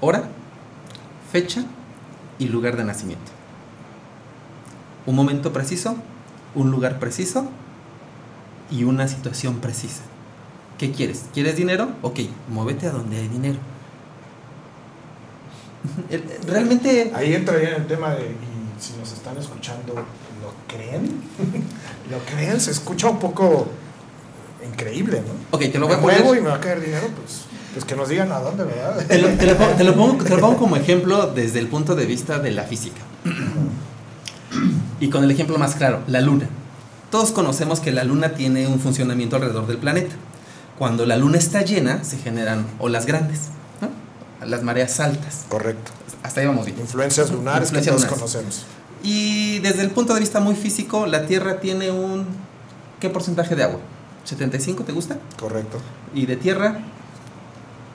[0.00, 0.28] Hora,
[1.32, 1.64] fecha
[2.38, 3.32] y lugar de nacimiento.
[5.06, 5.96] Un momento preciso,
[6.58, 7.48] un lugar preciso
[8.70, 10.02] y una situación precisa.
[10.78, 11.24] ¿Qué quieres?
[11.34, 11.88] ¿Quieres dinero?
[12.02, 13.58] Ok, muévete a donde hay dinero.
[16.46, 21.20] Realmente Ahí entraría en el tema de, y si nos están escuchando, ¿lo creen?
[22.10, 22.60] ¿Lo creen?
[22.60, 23.68] Se escucha un poco
[24.66, 25.56] increíble, ¿no?
[25.56, 27.42] Ok, te lo voy a poner- y me va a caer dinero, pues,
[27.72, 29.06] pues que nos digan a dónde, ¿verdad?
[29.06, 31.68] Te lo, te lo pongo, te lo pongo- te lo pongo como ejemplo desde el
[31.68, 33.00] punto de vista de la física.
[35.00, 36.48] Y con el ejemplo más claro, la luna.
[37.10, 40.14] Todos conocemos que la luna tiene un funcionamiento alrededor del planeta.
[40.78, 43.48] Cuando la luna está llena, se generan olas grandes,
[43.80, 44.46] ¿no?
[44.46, 45.46] las mareas altas.
[45.48, 45.90] Correcto.
[46.22, 46.78] Hasta ahí vamos bien.
[46.78, 48.32] Influencias lunares Influencias que todos lunares.
[48.34, 48.66] conocemos.
[49.02, 52.26] Y desde el punto de vista muy físico, la Tierra tiene un...
[53.00, 53.78] ¿Qué porcentaje de agua?
[54.28, 55.18] ¿75 te gusta?
[55.38, 55.78] Correcto.
[56.14, 56.78] Y de tierra,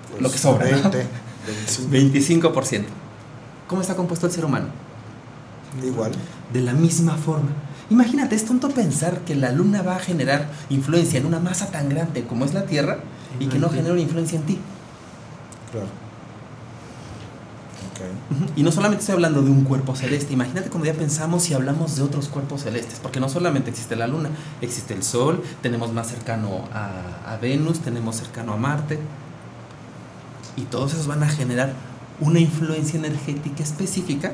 [0.10, 0.90] Pues, Lo que sobra, ¿no?
[0.90, 1.06] 20,
[1.90, 2.54] 25.
[2.54, 2.84] 25%.
[3.68, 4.68] ¿Cómo está compuesto el ser humano?
[5.82, 6.12] Igual.
[6.52, 7.50] de la misma forma.
[7.90, 11.90] Imagínate, es tonto pensar que la luna va a generar influencia en una masa tan
[11.90, 13.00] grande como es la Tierra
[13.40, 14.60] y que no genera una influencia en ti.
[15.72, 15.88] Claro.
[17.92, 18.38] Ok.
[18.38, 18.52] Ujú.
[18.56, 21.96] Y no solamente estoy hablando de un cuerpo celeste, imagínate cuando ya pensamos y hablamos
[21.96, 24.30] de otros cuerpos celestes, porque no solamente existe la luna,
[24.62, 29.00] existe el Sol, tenemos más cercano a, a Venus, tenemos cercano a Marte,
[30.56, 31.74] y todos esos van a generar
[32.20, 34.34] una influencia energética específica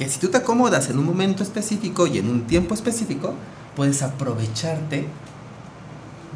[0.00, 3.34] que si tú te acomodas en un momento específico y en un tiempo específico,
[3.76, 5.06] puedes aprovecharte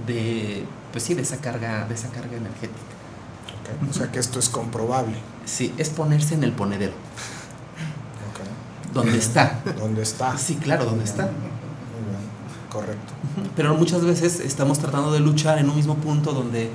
[0.06, 2.92] de, pues sí, de esa carga, de esa carga energética.
[3.88, 5.16] O sea que esto es comprobable.
[5.46, 8.92] Sí, es ponerse en el ponedero, Ok.
[8.92, 9.62] donde está.
[9.78, 10.36] ¿Dónde está?
[10.36, 11.22] Sí, claro, donde está.
[11.22, 11.50] Muy bien.
[12.70, 13.14] Correcto.
[13.56, 16.68] Pero muchas veces estamos tratando de luchar en un mismo punto donde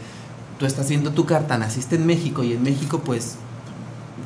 [0.58, 3.36] tú estás viendo tu carta, naciste en México y en México pues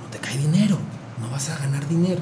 [0.02, 0.78] no te cae dinero,
[1.20, 2.22] no vas a ganar dinero.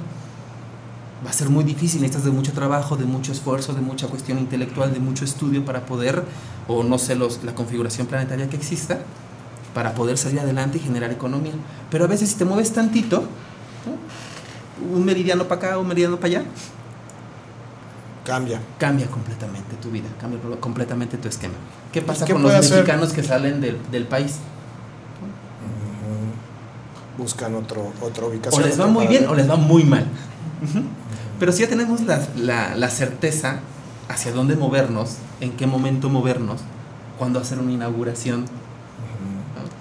[1.26, 4.40] Va a ser muy difícil, necesitas de mucho trabajo, de mucho esfuerzo, de mucha cuestión
[4.40, 6.24] intelectual, de mucho estudio para poder,
[6.68, 9.00] o no sé, los, la configuración planetaria que exista,
[9.76, 11.54] para poder salir adelante y generar economía.
[11.92, 13.22] Pero a veces si te mueves tantito,
[13.86, 14.96] ¿no?
[14.96, 16.44] un meridiano para acá, un meridiano para allá,
[18.26, 18.60] Cambia.
[18.80, 21.54] cambia completamente tu vida, cambia completamente tu esquema.
[21.92, 22.78] ¿Qué pasa qué con los hacer?
[22.80, 24.38] mexicanos que salen del, del país?
[27.18, 28.64] Buscan otro, otra O ubicación.
[28.64, 30.06] les va muy bien o les va muy mal.
[30.64, 30.84] Ujú.
[31.42, 33.62] Pero si ya tenemos la, la- la certeza
[34.10, 36.62] hacia dónde movernos, en qué momento movernos,
[37.18, 38.46] cuándo hacer una inauguración,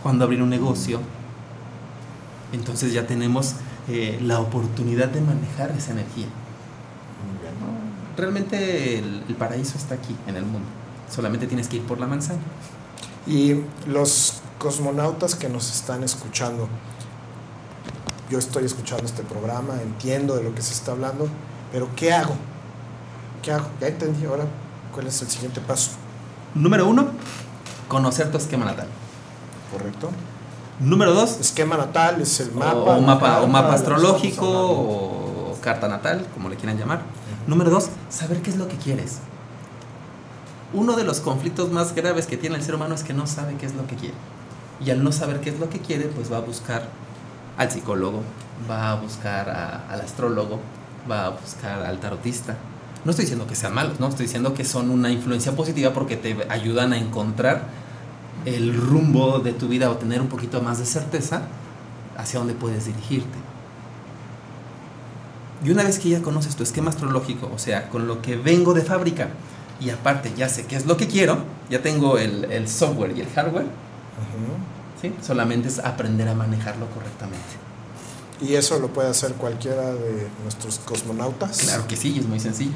[0.03, 1.01] cuándo abrir un negocio,
[2.55, 3.57] entonces ya tenemos
[3.89, 6.29] eh, la oportunidad de manejar esa energía.
[8.17, 10.67] Realmente el, el paraíso está aquí, en el mundo.
[11.15, 12.41] Solamente tienes que ir por la manzana.
[13.27, 16.69] Y los cosmonautas que nos están escuchando,
[18.31, 21.29] yo estoy escuchando este programa, entiendo de lo que se está hablando,
[21.73, 22.35] pero ¿qué hago?
[23.43, 23.67] ¿Qué hago?
[23.81, 24.45] Ya entendí, ahora,
[24.93, 25.93] ¿cuál es el siguiente paso?
[26.55, 27.07] Número uno,
[27.89, 28.87] conocer tu esquema natal.
[29.73, 30.11] ¿Correcto?
[30.81, 32.73] Número dos, Esquema natal es el mapa.
[32.97, 37.03] o, mapa, o mapa que estamos astrológico o carta natal, como le quieran llamar.
[37.47, 39.19] Número dos, saber qué es lo que quieres.
[40.73, 43.57] Uno de los conflictos más graves que tiene el ser humano es que no sabe
[43.57, 44.15] qué es lo que quiere.
[44.85, 46.89] Y al no saber qué es lo que quiere, pues va a buscar
[47.59, 48.23] al psicólogo,
[48.71, 50.61] va a buscar a- al astrólogo,
[51.09, 52.57] va a buscar al tarotista.
[53.05, 56.17] No estoy diciendo que sean malos, no, estoy diciendo que son una influencia positiva porque
[56.17, 57.63] te ayudan a encontrar
[58.45, 61.43] el rumbo de tu vida o tener un poquito más de certeza
[62.17, 63.39] hacia dónde puedes dirigirte.
[65.65, 68.73] Y una vez que ya conoces tu esquema astrológico, o sea, con lo que vengo
[68.73, 69.29] de fábrica,
[69.79, 71.39] y aparte ya sé qué es lo que quiero,
[71.71, 73.67] ya tengo el, el software y el hardware.
[75.01, 75.15] ¿sí?
[75.23, 77.70] Solamente es aprender a manejarlo correctamente.
[78.41, 81.59] ¿Y eso lo puede hacer cualquiera de nuestros cosmonautas?
[81.59, 82.73] Claro que sí, es muy sencillo.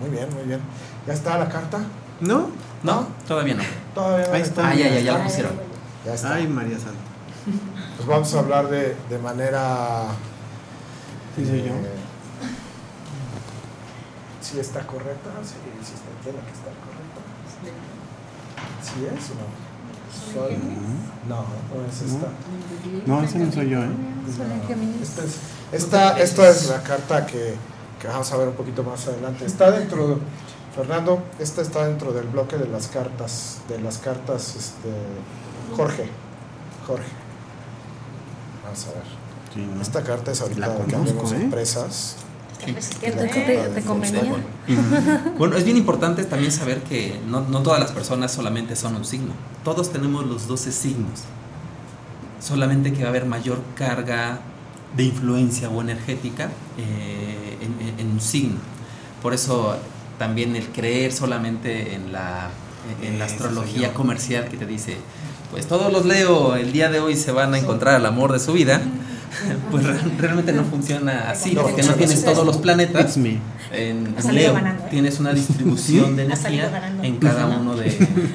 [0.00, 0.60] Muy bien, muy bien, muy bien.
[1.06, 1.80] ¿Ya está la carta?
[2.20, 2.48] ¿No?
[2.82, 3.62] No, todavía no.
[3.94, 4.68] Todavía no Ahí está.
[4.68, 5.52] Ah, ya, ya, ya lo pusieron.
[6.06, 6.34] Ya está.
[6.34, 6.98] Ay, María Santa.
[7.96, 10.04] Pues vamos a hablar de, de manera...
[11.36, 11.74] Sí, soy yo.
[11.74, 11.98] eh,
[14.40, 15.30] ¿Sí está correcta?
[15.44, 17.20] Sí, sí está, tiene que estar correcta.
[18.82, 19.59] ¿Sí es o no?
[20.32, 20.56] Soy...
[21.28, 22.28] No, no es esta.
[23.06, 23.88] No, ese no soy yo, ¿eh?
[25.72, 27.54] Esta es, esta, es la carta que,
[28.00, 29.44] que vamos a ver un poquito más adelante.
[29.44, 30.18] Está dentro,
[30.74, 34.90] Fernando, esta está dentro del bloque de las cartas, de las cartas, este,
[35.76, 36.08] Jorge,
[36.86, 37.08] Jorge.
[38.64, 39.80] Vamos a ver.
[39.80, 41.42] Esta carta es ahorita La que conozco, hablemos de ¿eh?
[41.42, 42.16] empresas.
[42.64, 44.20] ¿Te, te- te convenía?
[45.38, 49.04] Bueno, es bien importante también saber que no, no todas las personas solamente son un
[49.04, 49.32] signo.
[49.64, 51.20] Todos tenemos los 12 signos.
[52.40, 54.40] Solamente que va a haber mayor carga
[54.96, 58.56] de influencia o energética eh, en, en- un signo.
[59.22, 59.76] Por eso
[60.18, 62.48] también el creer solamente en la,
[63.02, 64.96] en la astrología comercial que te dice,
[65.50, 68.38] pues todos los leo, el día de hoy se van a encontrar al amor de
[68.40, 68.80] su vida,
[69.70, 73.16] pues re- realmente no funciona así, No porque no tienes todos los planetas.
[73.72, 74.88] En Leo ganando, ¿eh?
[74.90, 77.86] tienes una distribución de energía en cada uno de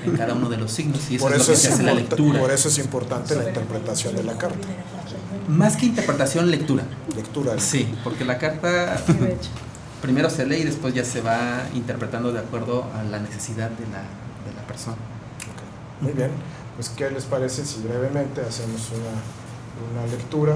[0.05, 1.73] en cada uno de los signos y eso Por es lo eso, que es se
[1.73, 2.39] hace la lectura.
[2.39, 4.65] por eso es importante la interpretación de la carta.
[5.49, 6.83] más que interpretación lectura.
[7.15, 7.53] Lectura.
[7.59, 8.97] sí porque la carta
[10.01, 13.85] primero se lee y después ya se va interpretando de acuerdo a la necesidad de
[13.87, 13.99] la,
[14.45, 14.95] de la persona.
[14.95, 16.29] Ok, Muy bien.
[16.75, 20.55] Pues, ¿qué les parece si brevemente hacemos una, una lectura,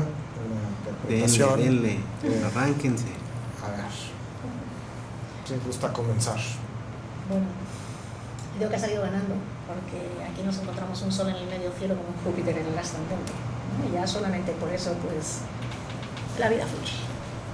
[1.07, 1.93] Denle, denle.
[2.23, 3.05] Eh, Arránquense.
[3.63, 3.91] A ver.
[5.45, 6.37] ¿Quién gusta comenzar?
[7.29, 7.45] Bueno,
[8.57, 9.35] creo que ha salido ganando,
[9.65, 12.77] porque aquí nos encontramos un sol en el medio cielo con un Júpiter en el
[12.77, 13.31] ascendente.
[13.33, 13.89] ¿no?
[13.89, 15.39] Y ya solamente por eso, pues,
[16.39, 16.93] la vida fluye,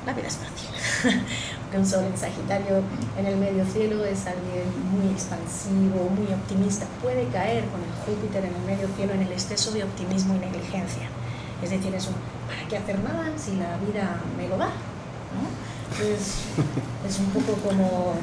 [0.05, 0.69] la vida es fácil.
[1.63, 2.81] Porque un sol en Sagitario
[3.17, 6.85] en el medio cielo es alguien muy expansivo, muy optimista.
[7.01, 10.39] Puede caer con el Júpiter en el medio cielo en el exceso de optimismo y
[10.39, 11.09] negligencia.
[11.63, 12.15] Es decir, es un,
[12.47, 14.67] ¿para qué hacer nada si la vida me lo da?
[14.67, 15.65] ¿no?
[17.07, 18.15] Es un poco como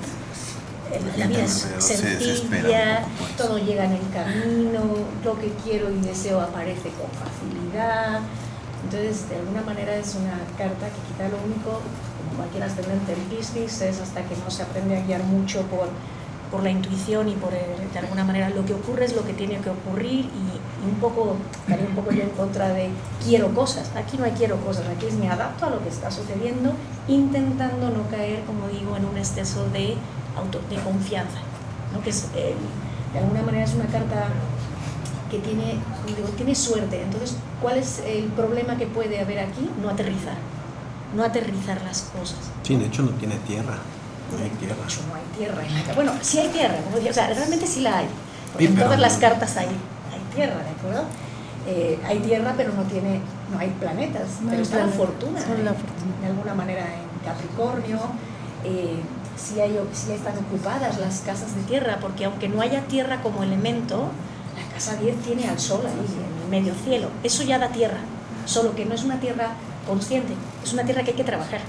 [1.16, 3.06] la vida es sencilla, eso.
[3.36, 4.80] todo llega en el camino,
[5.24, 8.20] lo que quiero y deseo aparece con facilidad.
[8.84, 11.80] Entonces, de alguna manera es una carta que quizá lo único,
[12.18, 15.88] como cualquier ascendente en Piscis, es hasta que no se aprende a guiar mucho por,
[16.52, 19.32] por la intuición y por, el- de alguna manera, lo que ocurre es lo que
[19.32, 22.90] tiene que ocurrir y, y un poco, estaría un poco yo en contra de
[23.24, 23.90] quiero cosas.
[23.96, 26.74] Aquí no hay quiero cosas, aquí es me adapto a lo que está sucediendo,
[27.08, 29.96] intentando no caer, como digo, en un exceso de,
[30.36, 31.38] auto, de confianza.
[31.92, 32.02] ¿no?
[32.02, 32.54] Que es, eh,
[33.12, 34.26] de alguna manera es una carta
[35.30, 37.02] que tiene, digo, tiene suerte.
[37.02, 39.68] Entonces, ¿cuál es el problema que puede haber aquí?
[39.82, 40.36] No aterrizar.
[41.16, 42.38] No aterrizar las cosas.
[42.62, 43.78] Sí, de hecho no tiene tierra.
[44.38, 44.76] No hay tierra.
[44.76, 47.26] De hecho, no hay tierra en la Bueno, sí hay tierra, como digo, o sea,
[47.28, 48.06] realmente sí la hay.
[48.52, 51.04] Porque Sí, en todas las cartas hay, hay tierra, ¿de acuerdo?
[51.66, 53.20] Eh, hay tierra, pero no tiene,
[53.52, 54.40] no hay planetas.
[54.40, 55.40] No pero hay está la fortuna.
[55.40, 56.20] solo la fortuna.
[56.20, 57.98] De alguna manera en Capricornio.
[58.64, 59.00] Eh,
[59.36, 63.42] sí, hay, sí están ocupadas las casas de tierra, porque aunque no haya tierra como
[63.42, 64.08] elemento,
[64.56, 67.08] la casa 10 tiene al sol ahí, en el medio cielo.
[67.22, 67.98] Eso ya da tierra,
[68.44, 69.50] solo que no es una tierra
[69.86, 71.60] consciente, es una tierra que hay que trabajar.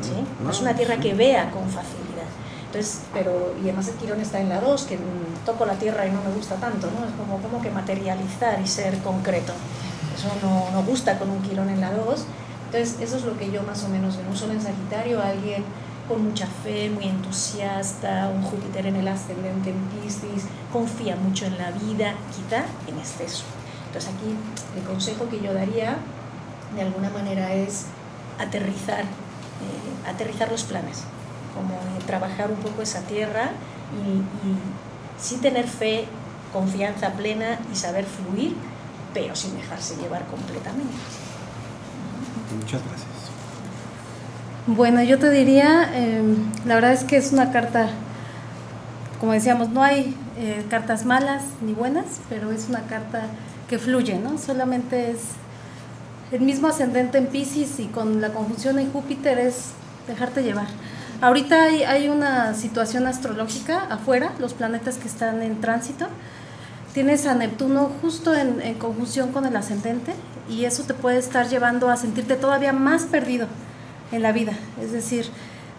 [0.00, 0.24] ¿Sí?
[0.42, 2.28] No es una tierra que vea con facilidad.
[2.66, 4.98] Entonces, pero, y además el Quirón está en la 2, que
[5.44, 7.06] toco la tierra y no me gusta tanto, ¿no?
[7.06, 9.52] Es como, como que materializar y ser concreto.
[10.16, 12.24] Eso no, no gusta con un Quirón en la 2.
[12.66, 15.64] Entonces, eso es lo que yo más o menos en un sol en Sagitario, alguien
[16.08, 21.58] con mucha fe, muy entusiasta, un Júpiter en el ascendente en Piscis, confía mucho en
[21.58, 23.44] la vida, quizá en exceso.
[23.86, 24.34] Entonces aquí
[24.76, 25.96] el consejo que yo daría
[26.74, 27.86] de alguna manera es
[28.38, 29.04] aterrizar,
[29.62, 31.02] eh, aterrizar los planes,
[31.54, 33.50] como trabajar un poco esa tierra
[34.04, 34.56] y, y
[35.18, 36.06] sí tener fe,
[36.52, 38.54] confianza plena y saber fluir,
[39.14, 40.92] pero sin dejarse llevar completamente.
[42.58, 43.08] Muchas gracias.
[44.66, 46.22] Bueno, yo te diría, eh,
[46.66, 47.88] la verdad es que es una carta,
[49.18, 53.24] como decíamos, no hay eh, cartas malas ni buenas, pero es una carta
[53.68, 54.38] que fluye, ¿no?
[54.38, 55.18] Solamente es
[56.32, 59.72] el mismo ascendente en Pisces y con la conjunción en Júpiter es
[60.08, 60.66] dejarte llevar.
[61.20, 66.06] Ahorita hay, hay una situación astrológica afuera, los planetas que están en tránsito.
[66.94, 70.14] Tienes a Neptuno justo en, conjunción con el ascendente
[70.48, 73.46] y eso te puede estar llevando a sentirte todavía más perdido
[74.10, 74.52] en la vida.
[74.80, 75.26] Es decir,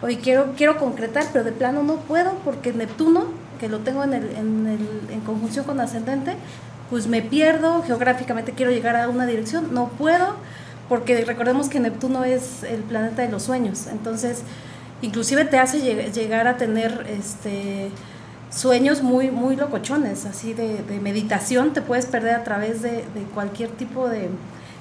[0.02, 3.26] hoy quiero, quiero concretar, pero de plano no puedo porque Neptuno,
[3.60, 6.36] que lo tengo en, el, en, el, en conjunción con ascendente,
[6.94, 10.36] pues me pierdo, geográficamente quiero llegar a una dirección, no puedo,
[10.88, 14.44] porque recordemos que Neptuno es el planeta de los sueños, entonces
[15.02, 17.90] inclusive te hace lleg- llegar a tener este
[18.52, 24.08] sueños muy, muy locochones, así de, meditación, te puedes perder a través de, cualquier tipo
[24.08, 24.30] de,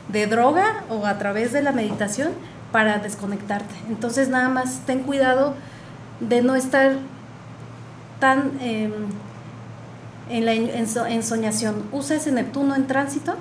[0.09, 2.33] de droga o a través de la meditación
[2.73, 3.75] para desconectarte.
[3.89, 5.55] Entonces nada más ten cuidado
[6.21, 6.93] de no estar
[8.21, 8.93] tan em,
[10.31, 11.83] en la en- enso- ensoñación.
[11.93, 13.35] Usa ese Neptuno en tránsito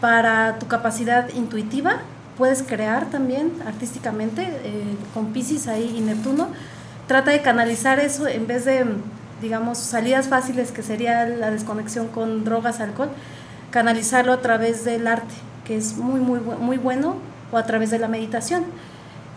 [0.00, 1.98] para tu capacidad intuitiva.
[2.36, 6.48] Puedes crear también artísticamente eh, con Pisces ahí y Neptuno.
[7.06, 8.84] Trata de canalizar eso en vez de,
[9.40, 13.10] digamos, salidas fáciles que sería la desconexión con drogas, alcohol,
[13.70, 15.34] canalizarlo a través del arte,
[15.66, 17.16] que es muy, muy, muy bueno,
[17.52, 18.64] o a través de la meditación.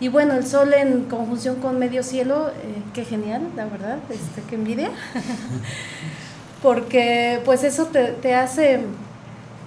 [0.00, 4.42] Y bueno, el sol en conjunción con medio cielo, eh, qué genial, la verdad, este,
[4.48, 4.90] qué envidia.
[6.62, 8.80] Porque pues eso te, te hace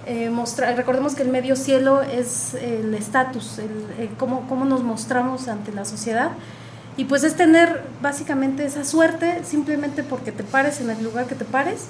[0.06, 5.48] eh, mostrar, recordemos que el medio cielo es el estatus, el, cómo, cómo nos mostramos
[5.48, 6.32] ante la sociedad.
[6.96, 11.34] Y pues es tener básicamente esa suerte, simplemente porque te pares en el lugar que
[11.34, 11.86] te pares,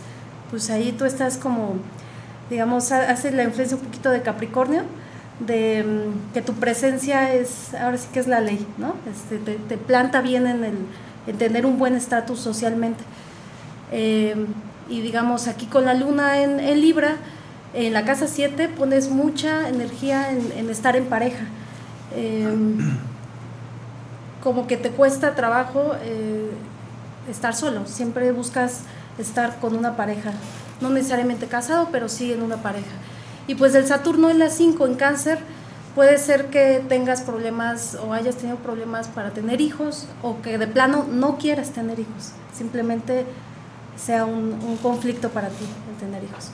[0.50, 1.74] pues ahí tú estás como,
[2.50, 4.82] digamos, ha- hace la influencia un poquito de Capricornio,
[5.40, 8.94] de mm, que tu presencia es, ahora sí que es la ley, ¿no?
[9.10, 10.74] Este, te, te planta bien en, el,
[11.26, 13.02] en tener un buen estatus socialmente.
[13.90, 14.34] Eh,
[14.92, 17.16] y digamos, aquí con la luna en, Libra,
[17.72, 21.46] en la casa 7 pones mucha energía en, estar en pareja.
[22.14, 22.46] Eh,
[24.42, 26.50] como que te cuesta trabajo eh,
[27.30, 28.80] estar solo, siempre buscas
[29.16, 30.32] estar con una pareja,
[30.82, 32.92] no necesariamente casado, pero sí en una pareja.
[33.46, 35.38] Y pues el Saturno en la 5 en cáncer
[35.94, 40.66] puede ser que tengas problemas o hayas tenido problemas para tener hijos o que de
[40.66, 43.24] plano no quieras tener hijos, simplemente
[44.04, 46.50] sea un, un conflicto para ti el tener hijos.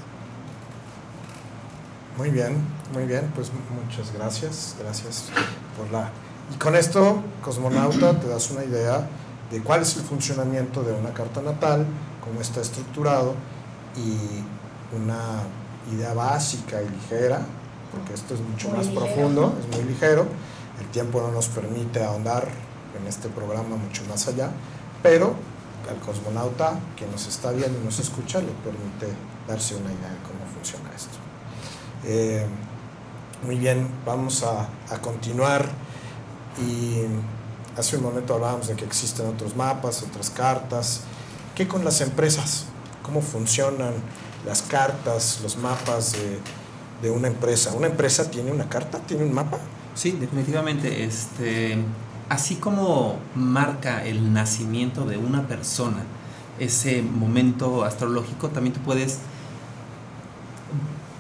[2.17, 2.57] Muy bien,
[2.93, 3.51] muy bien, pues
[3.85, 5.27] muchas gracias, gracias
[5.77, 6.11] por la...
[6.53, 9.07] Y con esto, cosmonauta, te das una idea
[9.51, 11.87] de cuál es el funcionamiento de una carta natal,
[12.25, 13.35] cómo está estructurado
[13.97, 14.43] y
[14.97, 15.43] una
[15.95, 17.41] idea básica y ligera,
[17.93, 19.07] porque esto es mucho Muy más ligero.
[19.07, 20.27] profundo, es muy ligero,
[20.81, 22.49] el tiempo no nos permite ahondar
[23.01, 24.51] en este programa mucho más allá,
[25.03, 25.35] pero
[25.89, 29.07] al cosmonauta que nos está viendo y nos escucha le permite
[29.47, 31.19] darse una idea de cómo funciona esto.
[32.05, 32.47] Eh,
[33.45, 35.69] muy bien, vamos a, a continuar
[36.61, 37.03] y
[37.77, 41.03] hace un momento hablábamos de que existen otros mapas, otras cartas.
[41.55, 42.67] ¿Qué con las empresas?
[43.03, 43.95] ¿Cómo funcionan
[44.47, 46.39] las cartas, los mapas de,
[47.03, 47.73] de una empresa?
[47.73, 48.99] ¿Una empresa tiene una carta?
[48.99, 49.59] ¿Tiene un mapa?
[49.95, 51.05] Sí, definitivamente.
[51.05, 51.79] Este,
[52.29, 56.03] así como marca el nacimiento de una persona,
[56.59, 59.19] ese momento astrológico, también tú puedes.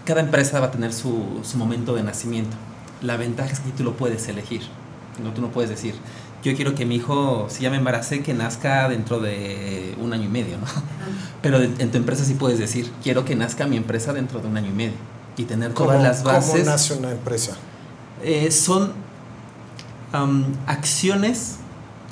[0.04, 2.56] Cada empresa va a tener su, su momento de nacimiento.
[3.02, 4.62] La ventaja es que tú lo puedes elegir.
[5.22, 5.94] No, tú no puedes decir,
[6.42, 10.24] yo quiero que mi hijo, si ya me embaracé, que nazca dentro de un año
[10.24, 10.66] y medio, ¿no?
[11.42, 14.56] Pero en tu empresa sí puedes decir, quiero que nazca mi empresa dentro de un
[14.56, 14.94] año y medio.
[15.36, 16.52] Y tener todas ¿Cómo- las bases.
[16.60, 17.52] ¿Cómo nace una empresa?
[18.24, 18.92] Eh, son
[20.66, 21.56] acciones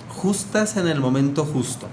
[0.08, 1.86] justas en el momento justo.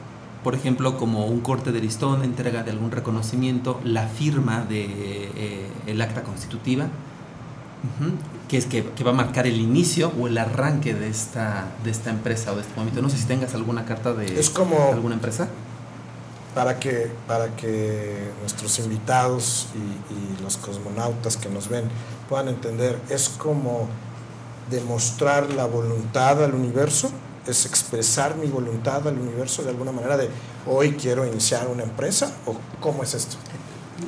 [0.44, 5.68] Por ejemplo, como un corte de listón, entrega de algún reconocimiento, la firma de eh,
[5.88, 6.88] el acta constitutiva,
[8.50, 11.92] que es que, que va a marcar el inicio o el arranque de esta, de
[11.92, 13.02] esta empresa o de este momento.
[13.02, 15.48] No sé si tengas alguna carta de Es como- alguna empresa.
[16.56, 21.86] para que, para que nuestros invitados y, y los cosmonautas que nos ven
[22.30, 23.88] puedan entender, es como
[24.70, 27.12] demostrar la voluntad al universo,
[27.48, 30.30] es expresar mi voluntad al universo de alguna manera de
[30.66, 33.38] hoy quiero iniciar una empresa o cómo es esto.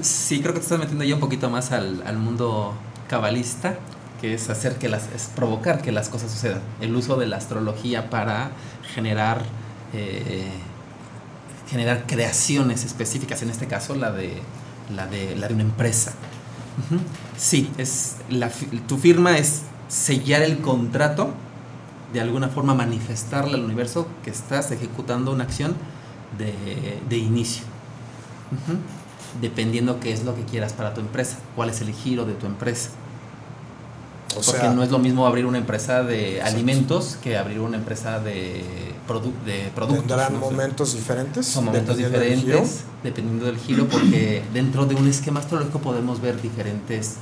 [0.02, 2.74] Sí, creo que te estás metiendo ya un poquito más al, al mundo
[3.10, 3.76] cabalista,
[4.22, 6.62] que es hacer que las, es provocar que las cosas sucedan.
[6.82, 8.52] El uso de la astrología para
[8.94, 9.44] generar,
[9.94, 10.50] eh,
[11.70, 14.42] generar creaciones específicas, en este caso la de,
[14.94, 16.14] la de, la de una empresa.
[17.38, 18.52] Sí, es la,
[18.88, 21.30] tu firma es sellar el contrato,
[22.14, 25.76] de alguna forma manifestarle al universo que estás ejecutando una acción
[26.38, 26.54] de,
[27.10, 27.64] de inicio.
[29.42, 32.46] Dependiendo qué es lo que quieras para tu empresa, cuál es el giro de tu
[32.46, 32.90] empresa.
[34.32, 37.78] O Porque sea, no es lo mismo abrir una empresa de alimentos que abrir una
[37.78, 38.64] empresa de,
[39.08, 40.06] produ- de productos.
[40.08, 40.40] tendrán ¿no?
[40.40, 41.46] momentos diferentes.
[41.48, 42.90] Son momentos dependiendo del diferentes, giro.
[43.04, 47.16] dependiendo del giro, porque dentro de un esquema astrológico podemos ver diferentes,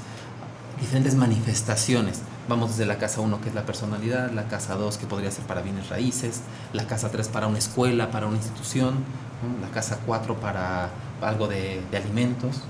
[0.79, 2.19] diferentes manifestaciones.
[2.49, 5.45] Vamos desde la casa 1, que es la personalidad, la casa 2, que podría ser
[5.45, 6.41] para bienes raíces,
[6.73, 9.65] la casa 3 para una escuela, para una institución, ¿no?
[9.65, 10.89] la casa 4 para
[11.21, 12.61] algo de, de alimentos.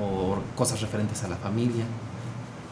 [0.00, 1.84] o cosas referentes a la familia.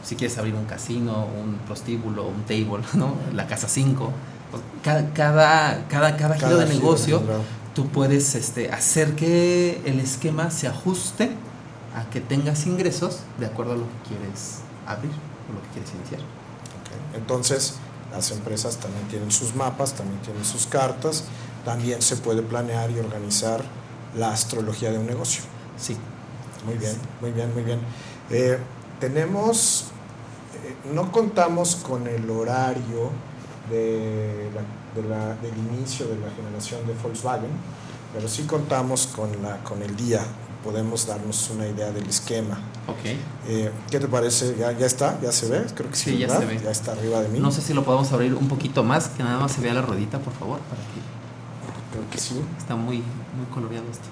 [0.04, 3.14] Si quieres abrir un casino, un prostíbulo, un table, ¿no?
[3.32, 4.10] la casa 5.
[4.82, 7.36] Cada, cada, cada, cada giro de negocio, tendrá-
[7.74, 11.30] tú puedes este, hacer que el esquema se ajuste
[11.96, 15.12] a que tengas ingresos de acuerdo a lo que quieres abrir
[15.48, 16.20] o lo que quieres iniciar.
[17.14, 17.74] Entonces,
[18.12, 21.24] las empresas también tienen sus mapas, también tienen sus cartas,
[21.64, 23.62] también se puede planear y organizar
[24.16, 25.42] la astrología de un negocio.
[25.78, 25.96] Sí.
[26.66, 27.80] Muy bien, muy bien, muy bien.
[28.30, 28.58] Eh,
[29.00, 29.86] tenemos,
[30.64, 33.10] eh, no contamos con el horario
[33.70, 37.50] de la- de la- del inicio de la generación de Volkswagen,
[38.14, 40.20] pero sí contamos con, la, con el día.
[40.64, 42.54] Podemos darnos una idea del esquema.
[42.86, 43.04] Ok.
[43.48, 44.54] Eh, ¿Qué te parece?
[44.58, 45.18] ¿Ya, ¿Ya está?
[45.20, 45.64] ¿Ya se ve?
[45.74, 46.60] Creo que sí, Sí, ya se ve.
[46.62, 47.40] Ya está arriba de mí.
[47.40, 49.82] No sé si lo podemos abrir un poquito más, que nada más se vea la
[49.82, 51.02] ruedita, por favor, para que
[51.92, 52.40] Creo que sí.
[52.58, 54.04] está muy, muy coloreado esto.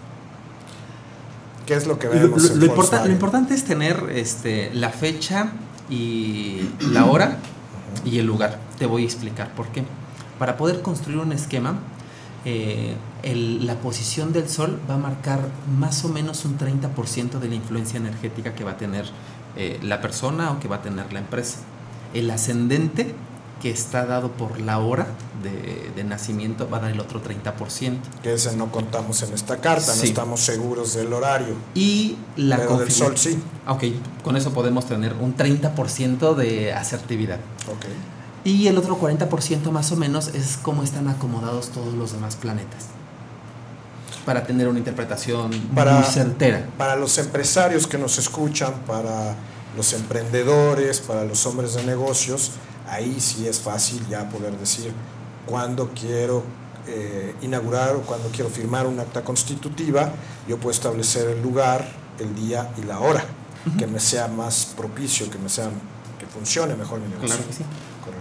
[1.67, 4.71] ¿Qué es lo que Lo, vemos lo- en lo importa- lo importante es tener este,
[4.75, 5.53] la fecha
[5.89, 7.39] y la hora
[8.05, 8.59] y el lugar.
[8.79, 9.85] Te voy a explicar por qué.
[10.39, 11.79] Para poder construir un esquema,
[12.45, 15.41] eh, el- la posición del Sol va a marcar
[15.79, 19.05] más o menos un 30% de la influencia energética que va a tener
[19.57, 21.59] eh, la persona o que va a tener la empresa.
[22.15, 23.15] El ascendente,
[23.61, 25.07] que está dado por la hora
[25.43, 27.99] de, de nacimiento, va a dar el otro 30%.
[28.23, 30.07] Que ese no contamos en esta carta, no Sí.
[30.07, 31.55] estamos seguros del horario.
[31.75, 33.39] Y la pero del sol sí.
[33.69, 33.85] Ok,
[34.25, 37.39] con eso podemos tener un 30% de asertividad.
[37.69, 37.85] Ok.
[38.45, 42.87] Y el otro 40% más o menos es cómo están acomodados todos los demás planetas.
[44.25, 46.67] Para tener una interpretación Para- muy certera.
[46.79, 49.35] Para los empresarios que nos escuchan, para
[49.77, 52.53] los emprendedores, para los hombres de negocios,
[52.89, 54.93] ahí sí es fácil ya poder decir
[55.47, 56.43] cuándo quiero
[56.87, 60.13] eh, inaugurar o cuándo quiero firmar un acta constitutiva,
[60.49, 61.87] yo puedo establecer el lugar,
[62.19, 63.23] el día y la hora,
[63.79, 65.69] que me sea más propicio, que me sea
[66.19, 67.29] que funcione mejor mi negocio.
[67.29, 67.65] Claro que sí.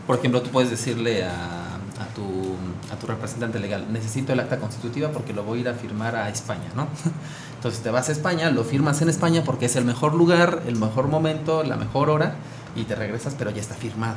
[0.10, 1.30] Por ejemplo, tú puedes decirle a,
[1.76, 2.56] a tu,
[2.92, 6.16] a tu representante legal, necesito el acta constitutiva porque lo voy a ir a firmar
[6.16, 6.88] a España, ¿no?
[7.58, 10.78] Entonces te vas a España, lo firmas en España porque es el mejor lugar, el
[10.78, 12.34] mejor momento, la mejor hora
[12.76, 14.16] y te regresas, pero ya está firmado.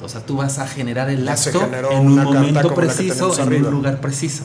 [0.00, 3.68] O sea, tú vas a generar el acto en un momento preciso, en arriba.
[3.68, 4.44] un lugar preciso.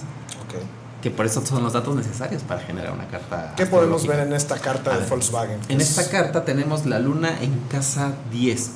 [1.01, 3.53] Que por eso son los datos necesarios para generar una carta.
[3.55, 5.59] ¿Qué podemos ver en esta carta A de ver, Volkswagen?
[5.69, 8.71] En Es- esta carta tenemos la luna en casa 10.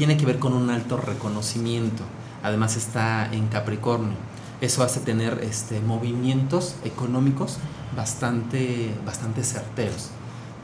[0.00, 2.04] Tiene que ver con un alto reconocimiento.
[2.42, 4.14] Además está en Capricornio.
[4.62, 7.58] Eso hace tener este, movimientos económicos
[7.94, 10.08] bastante, bastante certeros.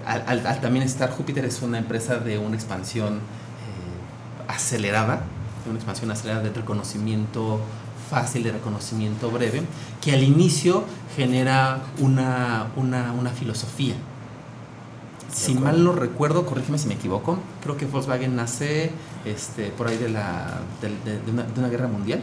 [0.07, 5.21] Al, al- al también estar Júpiter es una empresa de una expansión eh, acelerada,
[5.65, 7.61] de una expansión acelerada de reconocimiento
[8.09, 9.65] fácil, de reconocimiento breve,
[10.01, 10.85] que al inicio
[11.15, 13.97] genera una, una, una filosofía.
[15.33, 18.91] Si mal no recuerdo, corrígeme si me equivoco, creo que Volkswagen nace
[19.25, 22.23] este, por ahí de, la, del- de, de una, de una guerra mundial.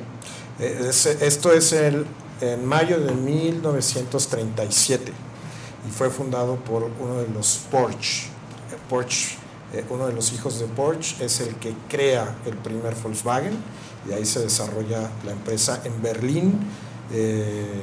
[0.60, 2.06] Eh, es- esto es el,
[2.42, 5.12] en mayo de 1937
[5.88, 8.28] y fue fundado por uno de los Porsche.
[8.72, 9.36] Eh, Porsche,
[9.74, 13.54] eh, uno de los hijos de Porsche es el que crea el primer Volkswagen
[14.10, 16.60] y ahí se desarrolla la empresa en Berlín
[17.12, 17.82] eh,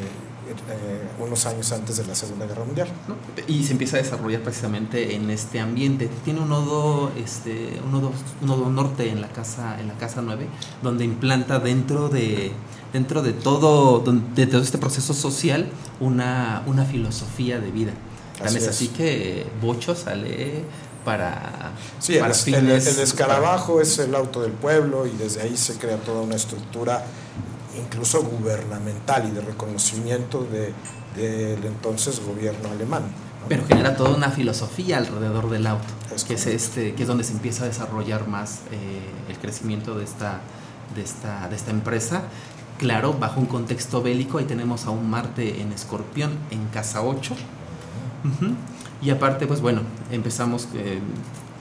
[1.19, 2.89] unos años antes de la Segunda Guerra Mundial.
[3.09, 3.15] ¿no?
[3.47, 6.09] Y se empieza a desarrollar precisamente en este ambiente.
[6.25, 10.23] Tiene un nodo, este, un nodo, un nodo norte en la casa, en la casa
[10.23, 10.47] 9,
[10.83, 12.53] donde implanta dentro de,
[12.93, 14.03] dentro de todo,
[14.35, 15.69] de todo este proceso social
[16.01, 17.93] una, una filosofía de vida.
[18.43, 20.65] Así es así que Bocho sale
[21.05, 25.43] para, Sí, el, para el- fines- el escarabajo es el auto del pueblo y desde
[25.43, 27.05] ahí se crea toda una estructura
[27.81, 30.73] incluso gubernamental y de reconocimiento de-
[31.17, 33.03] del entonces gobierno alemán.
[33.43, 33.49] ¿no?
[33.49, 36.65] Pero genera toda una filosofía alrededor del auto, Es que es correcto.
[36.65, 40.41] este, que es donde se empieza a desarrollar más eh, el crecimiento de esta,
[40.95, 42.23] de esta, de esta empresa.
[42.79, 47.35] Claro, bajo un contexto bélico, ahí tenemos a un Marte en Escorpión, en casa 8.
[48.25, 48.55] Ujú.
[49.03, 51.01] Y aparte, pues bueno, empezamos, eh,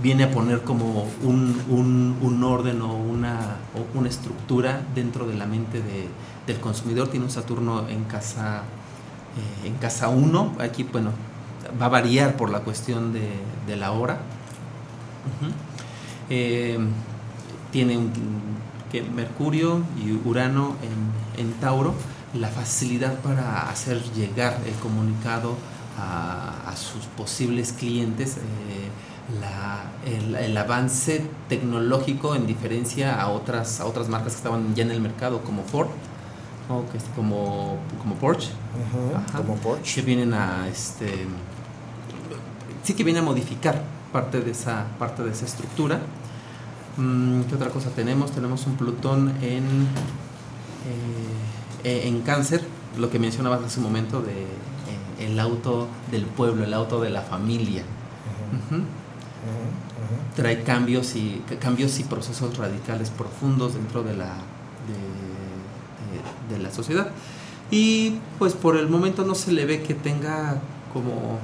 [0.02, 5.36] viene a poner como un, un- un orden o una, o una estructura dentro de
[5.36, 6.08] la mente de-
[6.48, 7.10] del consumidor.
[7.10, 8.64] Tiene un Saturno en casa,
[9.64, 10.54] eh, en casa 1.
[10.60, 11.12] Aquí, bueno,
[11.82, 13.30] va a variar por la cuestión de,
[13.68, 14.20] de la hora.
[16.30, 16.80] Eh,
[17.72, 18.12] tiene un,
[18.92, 20.76] que Mercurio y Urano
[21.38, 21.94] en, en Tauro,
[22.34, 25.56] la facilidad para hacer llegar el comunicado
[26.00, 28.42] a, a sus posibles clientes, eh,
[29.42, 34.84] la- el, el avance tecnológico en diferencia a otras, a otras marcas que estaban ya
[34.84, 35.90] en el mercado, como Ford,
[36.70, 39.38] o que es como, como Porsche, Ujú, Ajá.
[39.40, 39.56] como
[39.96, 41.26] que vienen a este
[42.84, 46.00] sí que viene a modificar parte de esa, parte de esa estructura.
[46.98, 48.32] Mm, ¿Qué otra cosa tenemos?
[48.32, 49.88] Tenemos un Plutón en,
[51.84, 52.64] eh, en cáncer,
[52.98, 54.48] lo que mencionabas hace un momento de eh,
[55.28, 57.84] el auto del pueblo, el auto de la familia.
[60.36, 64.26] Trae cambios y, cambios y procesos radicales profundos dentro de la,
[64.88, 67.10] de, de- de la sociedad.
[67.72, 70.56] Y pues por el momento no se le ve que tenga
[70.94, 71.40] como...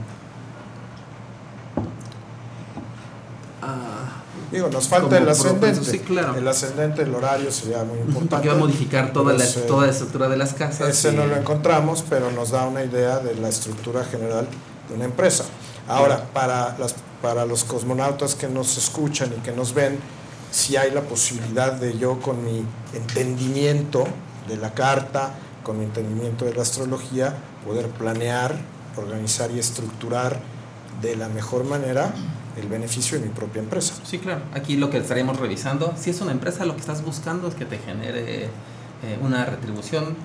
[3.62, 5.84] ah, Digo, nos falta el ascendente.
[5.84, 6.36] sí, claro.
[6.36, 8.30] El ascendente, el horario sería muy importante.
[8.30, 10.90] porque va a modificar toda la, toda la estructura de las casas.
[10.90, 14.48] Ese y- no lo encontramos, pero nos da una idea de la estructura general
[14.88, 15.46] de una empresa.
[15.88, 20.00] Ahora, para, las, para los cosmonautas que nos escuchan y que nos ven,
[20.52, 24.06] si hay la posibilidad de yo con mi entendimiento
[24.48, 25.34] de la carta,
[25.64, 28.56] con mi entendimiento de la astrología, poder planear,
[28.96, 30.40] organizar y estructurar
[31.02, 32.14] de la mejor manera
[32.58, 33.96] el beneficio de mi propia empresa.
[34.06, 34.42] Sí, claro.
[34.54, 37.66] Aquí lo que estaríamos revisando, si es una empresa, lo que estás buscando es que
[37.66, 38.50] te genere eh,
[39.22, 40.16] una retribución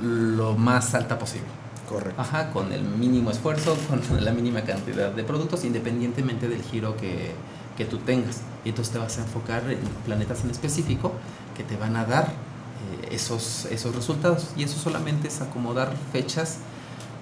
[0.00, 1.63] lo más alta posible.
[1.88, 2.20] Correcto.
[2.20, 7.32] Ajá, con el mínimo esfuerzo, con la mínima cantidad de productos, independientemente del giro que,
[7.76, 8.40] que tú tengas.
[8.64, 11.12] Y entonces te vas a enfocar en planetas en específico
[11.56, 14.48] que te van a dar eh, esos, esos resultados.
[14.56, 16.58] Y eso solamente es acomodar fechas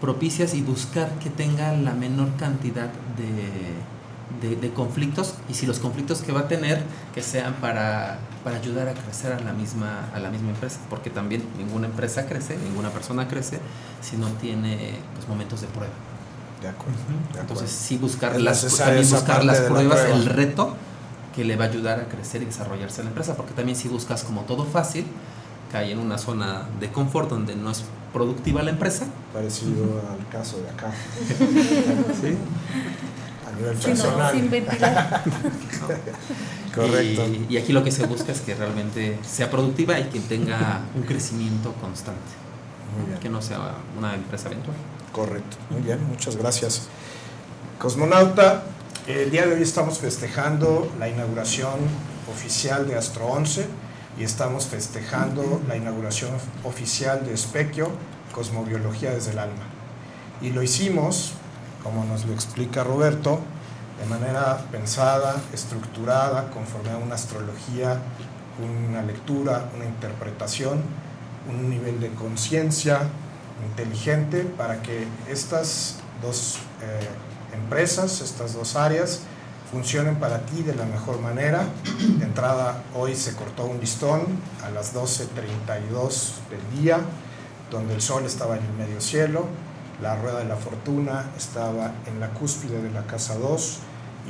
[0.00, 3.74] propicias y buscar que tenga la menor cantidad de,
[4.41, 6.83] de- de conflictos y si los conflictos que va a tener
[7.14, 11.11] que sean para, para ayudar a crecer a la misma a la misma empresa porque
[11.11, 13.61] también ninguna empresa crece ninguna persona crece
[14.01, 15.93] si no tiene pues, momentos de prueba
[16.62, 16.99] De acuerdo.
[16.99, 17.41] de acuerdo.
[17.41, 20.16] entonces sí buscar Es las también buscar las la pruebas prueba.
[20.16, 20.76] el reto
[21.35, 24.22] que le va a ayudar a crecer y desarrollarse la empresa porque también si buscas
[24.24, 25.07] como todo fácil
[25.70, 30.59] cae en una zona de confort donde no es productiva la empresa Parecido al caso
[30.59, 30.91] de acá.
[32.20, 32.37] ¿sí?
[33.53, 34.32] A nivel Sí, no, personal.
[34.32, 35.22] sin ventilar.
[36.74, 37.26] Correcto.
[37.26, 40.80] Y, y aquí lo que se busca es que realmente sea productiva y que tenga
[40.94, 42.20] un crecimiento constante,
[43.20, 43.59] que no sea
[43.98, 44.76] una empresa eventual.
[45.12, 45.57] Correcto.
[45.70, 46.82] Muy bien, muchas gracias.
[47.78, 48.62] Cosmonauta,
[49.07, 51.74] el día de hoy estamos festejando la inauguración
[52.32, 53.66] oficial de Astro 11
[54.18, 56.30] y estamos festejando la inauguración
[56.64, 57.90] oficial de Specchio,
[58.32, 59.64] Cosmobiología desde el Alma.
[60.40, 61.32] Y lo hicimos,
[61.83, 63.41] como nos lo explica Roberto,
[64.01, 67.99] de manera pensada, estructurada, conforme a una astrología,
[68.61, 70.83] una lectura, una interpretación,
[71.49, 73.01] un nivel de conciencia
[73.68, 79.20] inteligente para que estas dos eh, empresas, estas dos áreas,
[79.70, 81.64] funcionen para ti de la mejor manera.
[82.18, 84.26] De entrada, hoy se cortó un listón
[84.64, 86.99] a las 12.32 del día,
[87.70, 89.47] donde el sol estaba en el medio cielo,
[90.01, 93.78] la rueda de la fortuna estaba en la cúspide de la casa 2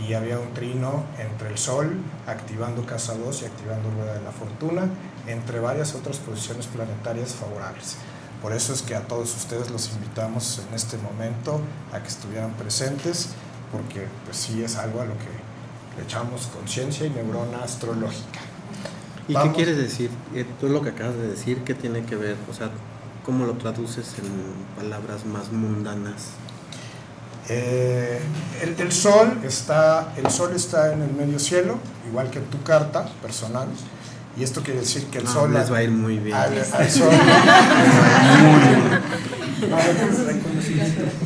[0.06, 4.32] y había un trino entre el sol activando casa 2 y activando rueda de la
[4.32, 4.88] fortuna,
[5.26, 7.96] entre varias otras posiciones planetarias favorables.
[8.40, 11.60] Por eso es que a todos ustedes los invitamos en este momento
[11.92, 13.28] a que estuvieran presentes,
[13.70, 15.30] porque pues sí es algo a lo que
[15.96, 18.40] le echamos conciencia y neurona astrológica.
[19.28, 19.50] ¿Y Vamos.
[19.50, 20.10] qué quieres decir?
[20.34, 22.36] Eh, Tú lo que acabas de decir, ¿qué tiene que ver?
[22.50, 22.70] O sea,
[23.24, 26.22] ¿cómo lo traduces en palabras más mundanas?
[27.48, 28.20] Eh,
[28.62, 32.62] el, el sol está, el sol está en el medio cielo, igual que en tu
[32.62, 33.68] carta personal,
[34.36, 36.36] y esto quiere decir que el No, sol les va a ir muy bien.
[36.36, 37.10] al, al sol,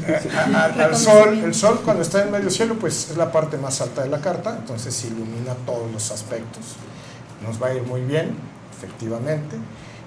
[0.06, 3.30] Eh, a- a- al sol, el sol cuando está en medio cielo, pues es la
[3.32, 6.62] parte más alta de la carta, entonces ilumina todos los aspectos.
[7.44, 8.36] Nos va a ir muy bien,
[8.76, 9.56] efectivamente,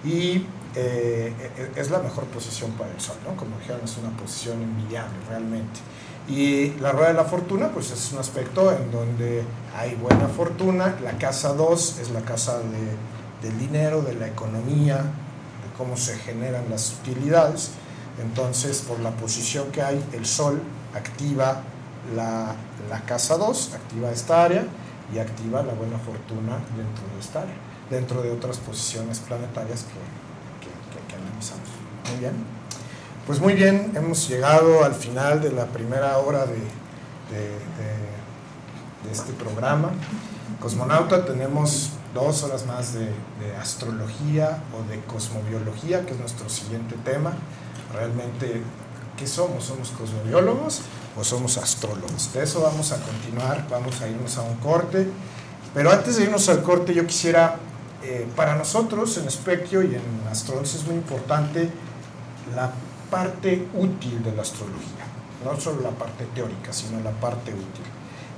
[0.04, 0.46] y
[0.76, 3.36] eh, eh, es la mejor posición para el sol, ¿no?
[3.36, 5.80] Como dijeron, es una posición envidiable realmente.
[6.28, 9.44] Y la rueda de la fortuna, pues es un aspecto en donde
[9.76, 10.96] hay buena fortuna.
[11.04, 16.18] La casa 2 es la casa de- del dinero, de la economía, de cómo se
[16.18, 17.72] generan las utilidades.
[18.22, 20.62] Entonces, por la posición que hay, el sol
[20.94, 21.62] activa
[22.16, 22.54] la,
[22.90, 24.66] la casa 2, activa esta área
[25.14, 27.56] y activa la buena fortuna dentro de esta área,
[27.90, 30.29] dentro de otras posiciones planetarias que.
[32.10, 32.60] Muy bien.
[33.30, 36.58] Pues muy bien, hemos llegado al final de la primera hora de,
[39.12, 39.92] este programa.
[40.60, 43.12] Cosmonauta, tenemos dos horas más de,
[43.62, 47.34] astrología o de cosmobiología, que es nuestro siguiente tema.
[47.94, 48.64] Realmente,
[49.16, 49.66] ¿qué somos?
[49.66, 50.82] ¿Somos cosmobiólogos
[51.16, 52.34] o somos astrólogos?
[52.34, 55.08] De eso vamos a continuar, vamos a irnos a un corte.
[55.76, 57.58] Pero antes de irnos al corte, yo quisiera,
[58.02, 60.02] eh, para nosotros en Espectro y en
[60.32, 61.70] Astro 11 es muy importante
[62.56, 62.72] la
[63.10, 65.06] parte útil de la astrología.
[65.44, 67.86] no solo la parte teórica, sino la parte útil.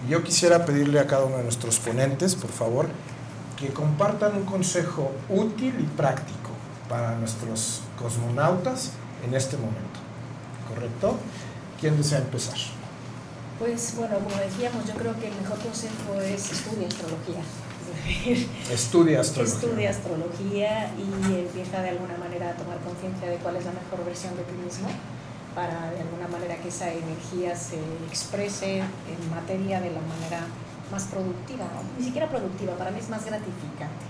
[0.05, 2.88] Y yo quisiera pedirle a cada uno de nuestros ponentes, por favor,
[3.57, 6.51] que compartan un consejo útil y práctico
[6.88, 8.91] para nuestros cosmonautas
[9.26, 9.99] en este momento.
[10.68, 11.18] ¿Correcto?
[11.80, 12.57] ¿Quién desea empezar?
[13.57, 17.41] Pues bueno, como decíamos, yo creo que el mejor consejo es estudia astrología.
[18.72, 19.56] Estudia astrología.
[19.56, 24.06] Estudia astrología y empieza de alguna manera a tomar conciencia de cuál es la mejor
[24.06, 24.90] versión de ti mismo
[25.56, 30.48] para de alguna manera que esa energía se exprese en materia de la manera
[30.92, 31.66] más productiva,
[31.98, 34.06] ni siquiera productiva, para mí es más gratificante.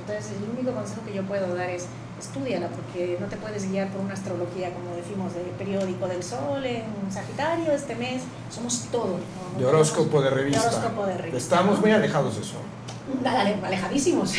[0.00, 1.86] Entonces, el único consejo que yo puedo dar es
[2.18, 6.64] estudiala, porque no te puedes guiar por una astrología, como decimos, de periódico del sol
[6.64, 9.18] en Sagitario este mes, somos todo.
[9.58, 10.62] De horóscopo de revista.
[10.62, 11.38] De horóscopo de revista.
[11.38, 12.56] Estamos muy alejados de eso.
[13.24, 14.34] Alejadísimos,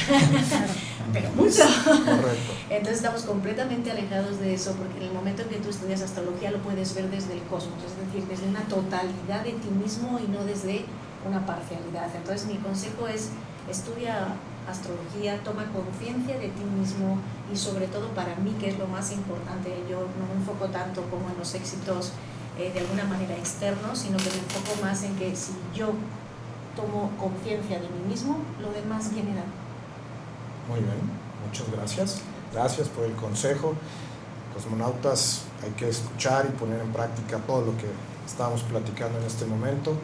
[1.14, 1.64] pero mucho.
[1.86, 2.54] Correcto.
[2.70, 6.52] Entonces estamos completamente alejados de eso porque en el momento en que tú estudias astrología
[6.52, 10.28] lo puedes ver desde el cosmos, es decir, desde una totalidad de ti mismo y
[10.30, 10.86] no desde
[11.28, 12.14] una parcialidad.
[12.16, 13.30] Entonces mi consejo es
[13.70, 14.36] estudia
[14.70, 17.18] astrología, toma conciencia de ti mismo
[17.52, 21.04] y sobre todo para mí, que es lo más importante, yo no me enfoco tanto
[21.10, 22.12] como en los éxitos
[22.60, 25.94] eh, de alguna manera externos, sino que me enfoco más en que si yo
[26.78, 29.32] tomo conciencia de mí mismo, lo demás viene
[30.70, 31.02] Muy bien,
[31.46, 32.22] muchas gracias.
[32.54, 33.74] Gracias por el consejo.
[34.54, 37.88] Cosmonautas, hay que escuchar y poner en práctica todo lo que
[38.26, 39.98] estamos platicando en este momento.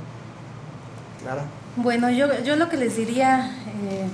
[1.21, 1.45] Clara.
[1.75, 3.51] Bueno, yo, yo lo que les diría,
[3.89, 4.07] eh,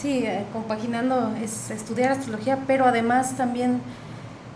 [0.00, 3.80] sí, eh, compaginando, es estudiar astrología, pero además también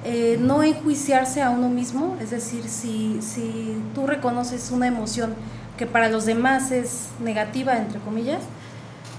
[0.05, 5.35] eh, no enjuiciarse a uno mismo, es decir, si, si tú reconoces una emoción
[5.79, 8.43] que para los demás es negativa, entre comillas,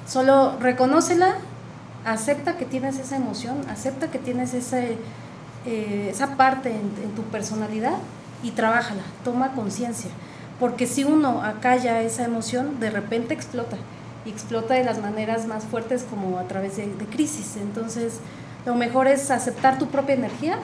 [0.07, 1.35] solo reconócela,
[2.05, 4.97] acepta que tienes esa emoción, acepta que tienes ese,
[5.65, 7.97] eh, esa parte en, tu personalidad
[8.43, 10.11] y trabájala, toma conciencia.
[10.59, 13.77] Porque si uno acalla esa emoción, de repente explota.
[14.25, 17.57] Y explota de las maneras más fuertes como a través de, de crisis.
[17.57, 18.19] Entonces,
[18.65, 20.57] lo mejor es aceptar tu propia energía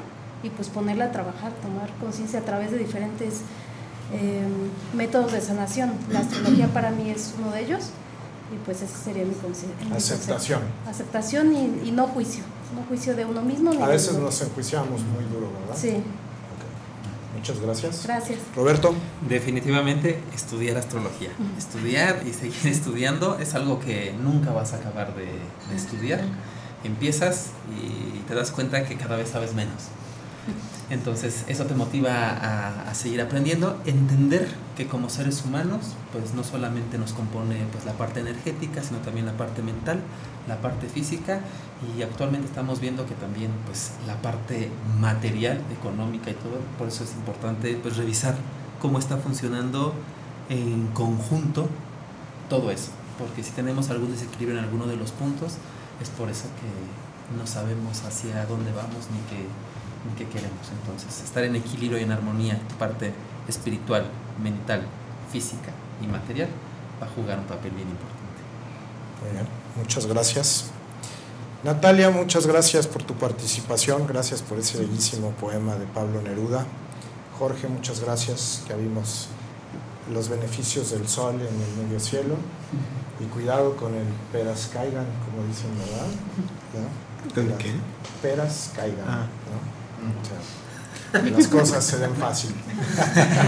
[0.43, 3.41] y pues ponerla a trabajar, tomar conciencia a través de diferentes
[4.13, 4.45] eh,
[4.93, 5.93] métodos de sanación.
[6.09, 7.91] La astrología para mí es uno de ellos
[8.53, 9.71] y pues ese sería mi, consejo.
[9.95, 10.61] Aceptación.
[10.87, 11.53] Aceptación
[11.85, 12.43] y, no juicio,
[12.75, 13.71] no juicio de uno mismo.
[13.83, 15.75] a veces nos enjuiciamos muy duro, ¿verdad?
[15.75, 16.03] Sí.
[17.37, 18.03] Muchas gracias.
[18.03, 18.39] Gracias.
[18.55, 18.93] Roberto.
[19.27, 21.29] Definitivamente estudiar astrología.
[21.57, 26.21] Estudiar y seguir estudiando es algo que nunca vas a acabar de, de estudiar.
[26.83, 27.47] Empiezas
[27.79, 29.83] y te das cuenta que cada vez sabes menos.
[30.91, 36.97] Entonces eso te motiva a, seguir aprendiendo, entender que como seres humanos, pues no solamente
[36.97, 40.01] nos compone pues, la parte energética, sino también la parte mental,
[40.49, 41.39] la parte física
[41.95, 44.69] y actualmente estamos viendo que también pues la parte
[44.99, 48.35] material, económica y todo, por eso es importante pues revisar
[48.81, 49.93] cómo está funcionando
[50.49, 51.69] en conjunto
[52.49, 55.53] todo eso, porque si tenemos algún desequilibrio en alguno de los puntos,
[56.01, 59.47] es por eso que no sabemos hacia dónde vamos ni qué
[60.17, 60.67] qué queremos.
[60.81, 63.13] Entonces, estar en equilibrio y en armonía, tu parte
[63.47, 64.05] espiritual,
[64.41, 64.85] mental,
[65.31, 65.71] física
[66.01, 66.49] y material,
[67.01, 68.41] va a jugar un papel bien importante.
[69.21, 69.47] Muy bien,
[69.77, 70.71] muchas gracias.
[71.63, 76.65] Natalia, muchas gracias por tu participación, gracias por ese bellísimo poema de Pablo Neruda.
[77.37, 79.27] Jorge, muchas gracias, que vimos
[80.11, 82.35] los beneficios del sol en el medio cielo
[83.19, 87.57] y cuidado con el peras caigan, como dicen, ¿verdad?
[87.57, 87.71] qué?
[88.21, 89.05] Peras caigan.
[89.07, 89.27] Ah.
[91.13, 92.53] Las cosas se den fácil.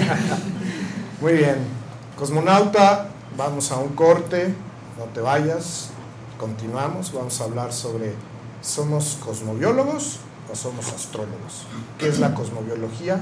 [1.22, 1.84] Muy bien.
[2.18, 4.54] Cosmonauta, vamos a un corte,
[4.97, 5.89] no te vayas,
[6.38, 8.14] continuamos, vamos a hablar sobre,
[8.62, 10.20] ¿somos cosmobiólogos
[10.51, 11.66] o somos astrólogos?
[11.97, 13.20] ¿Qué es la cosmobiología?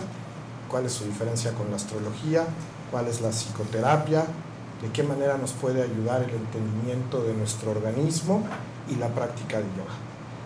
[0.70, 2.46] ¿Cuál es su diferencia con la astrología?
[2.92, 4.26] ¿Cuál es la psicoterapia?
[4.82, 8.44] ¿De qué manera nos puede ayudar el entendimiento de nuestro organismo
[8.90, 9.94] y la práctica de yoga?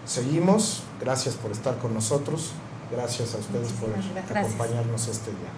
[0.05, 2.51] Seguimos, gracias por estar con nosotros.
[2.91, 3.89] Gracias a ustedes por
[4.37, 5.49] acompañarnos este día.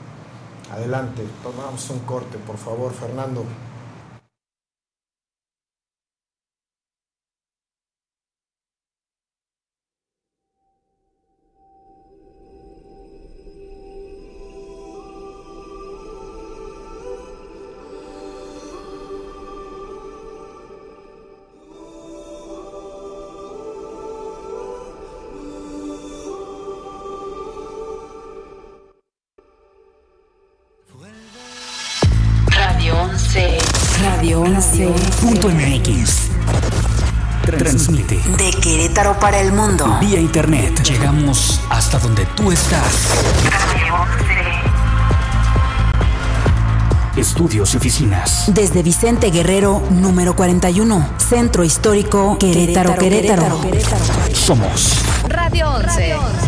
[0.71, 3.43] Adelante, tomamos un corte, por favor, Fernando.
[40.07, 40.83] Vía internet.
[40.83, 43.09] Llegamos hasta donde tú estás.
[47.17, 48.45] estudios y oficinas.
[48.53, 53.59] Desde Vicente Guerrero, número 41, Centro Histórico Querétaro, Querétaro.
[54.33, 56.46] Somos Radio 11.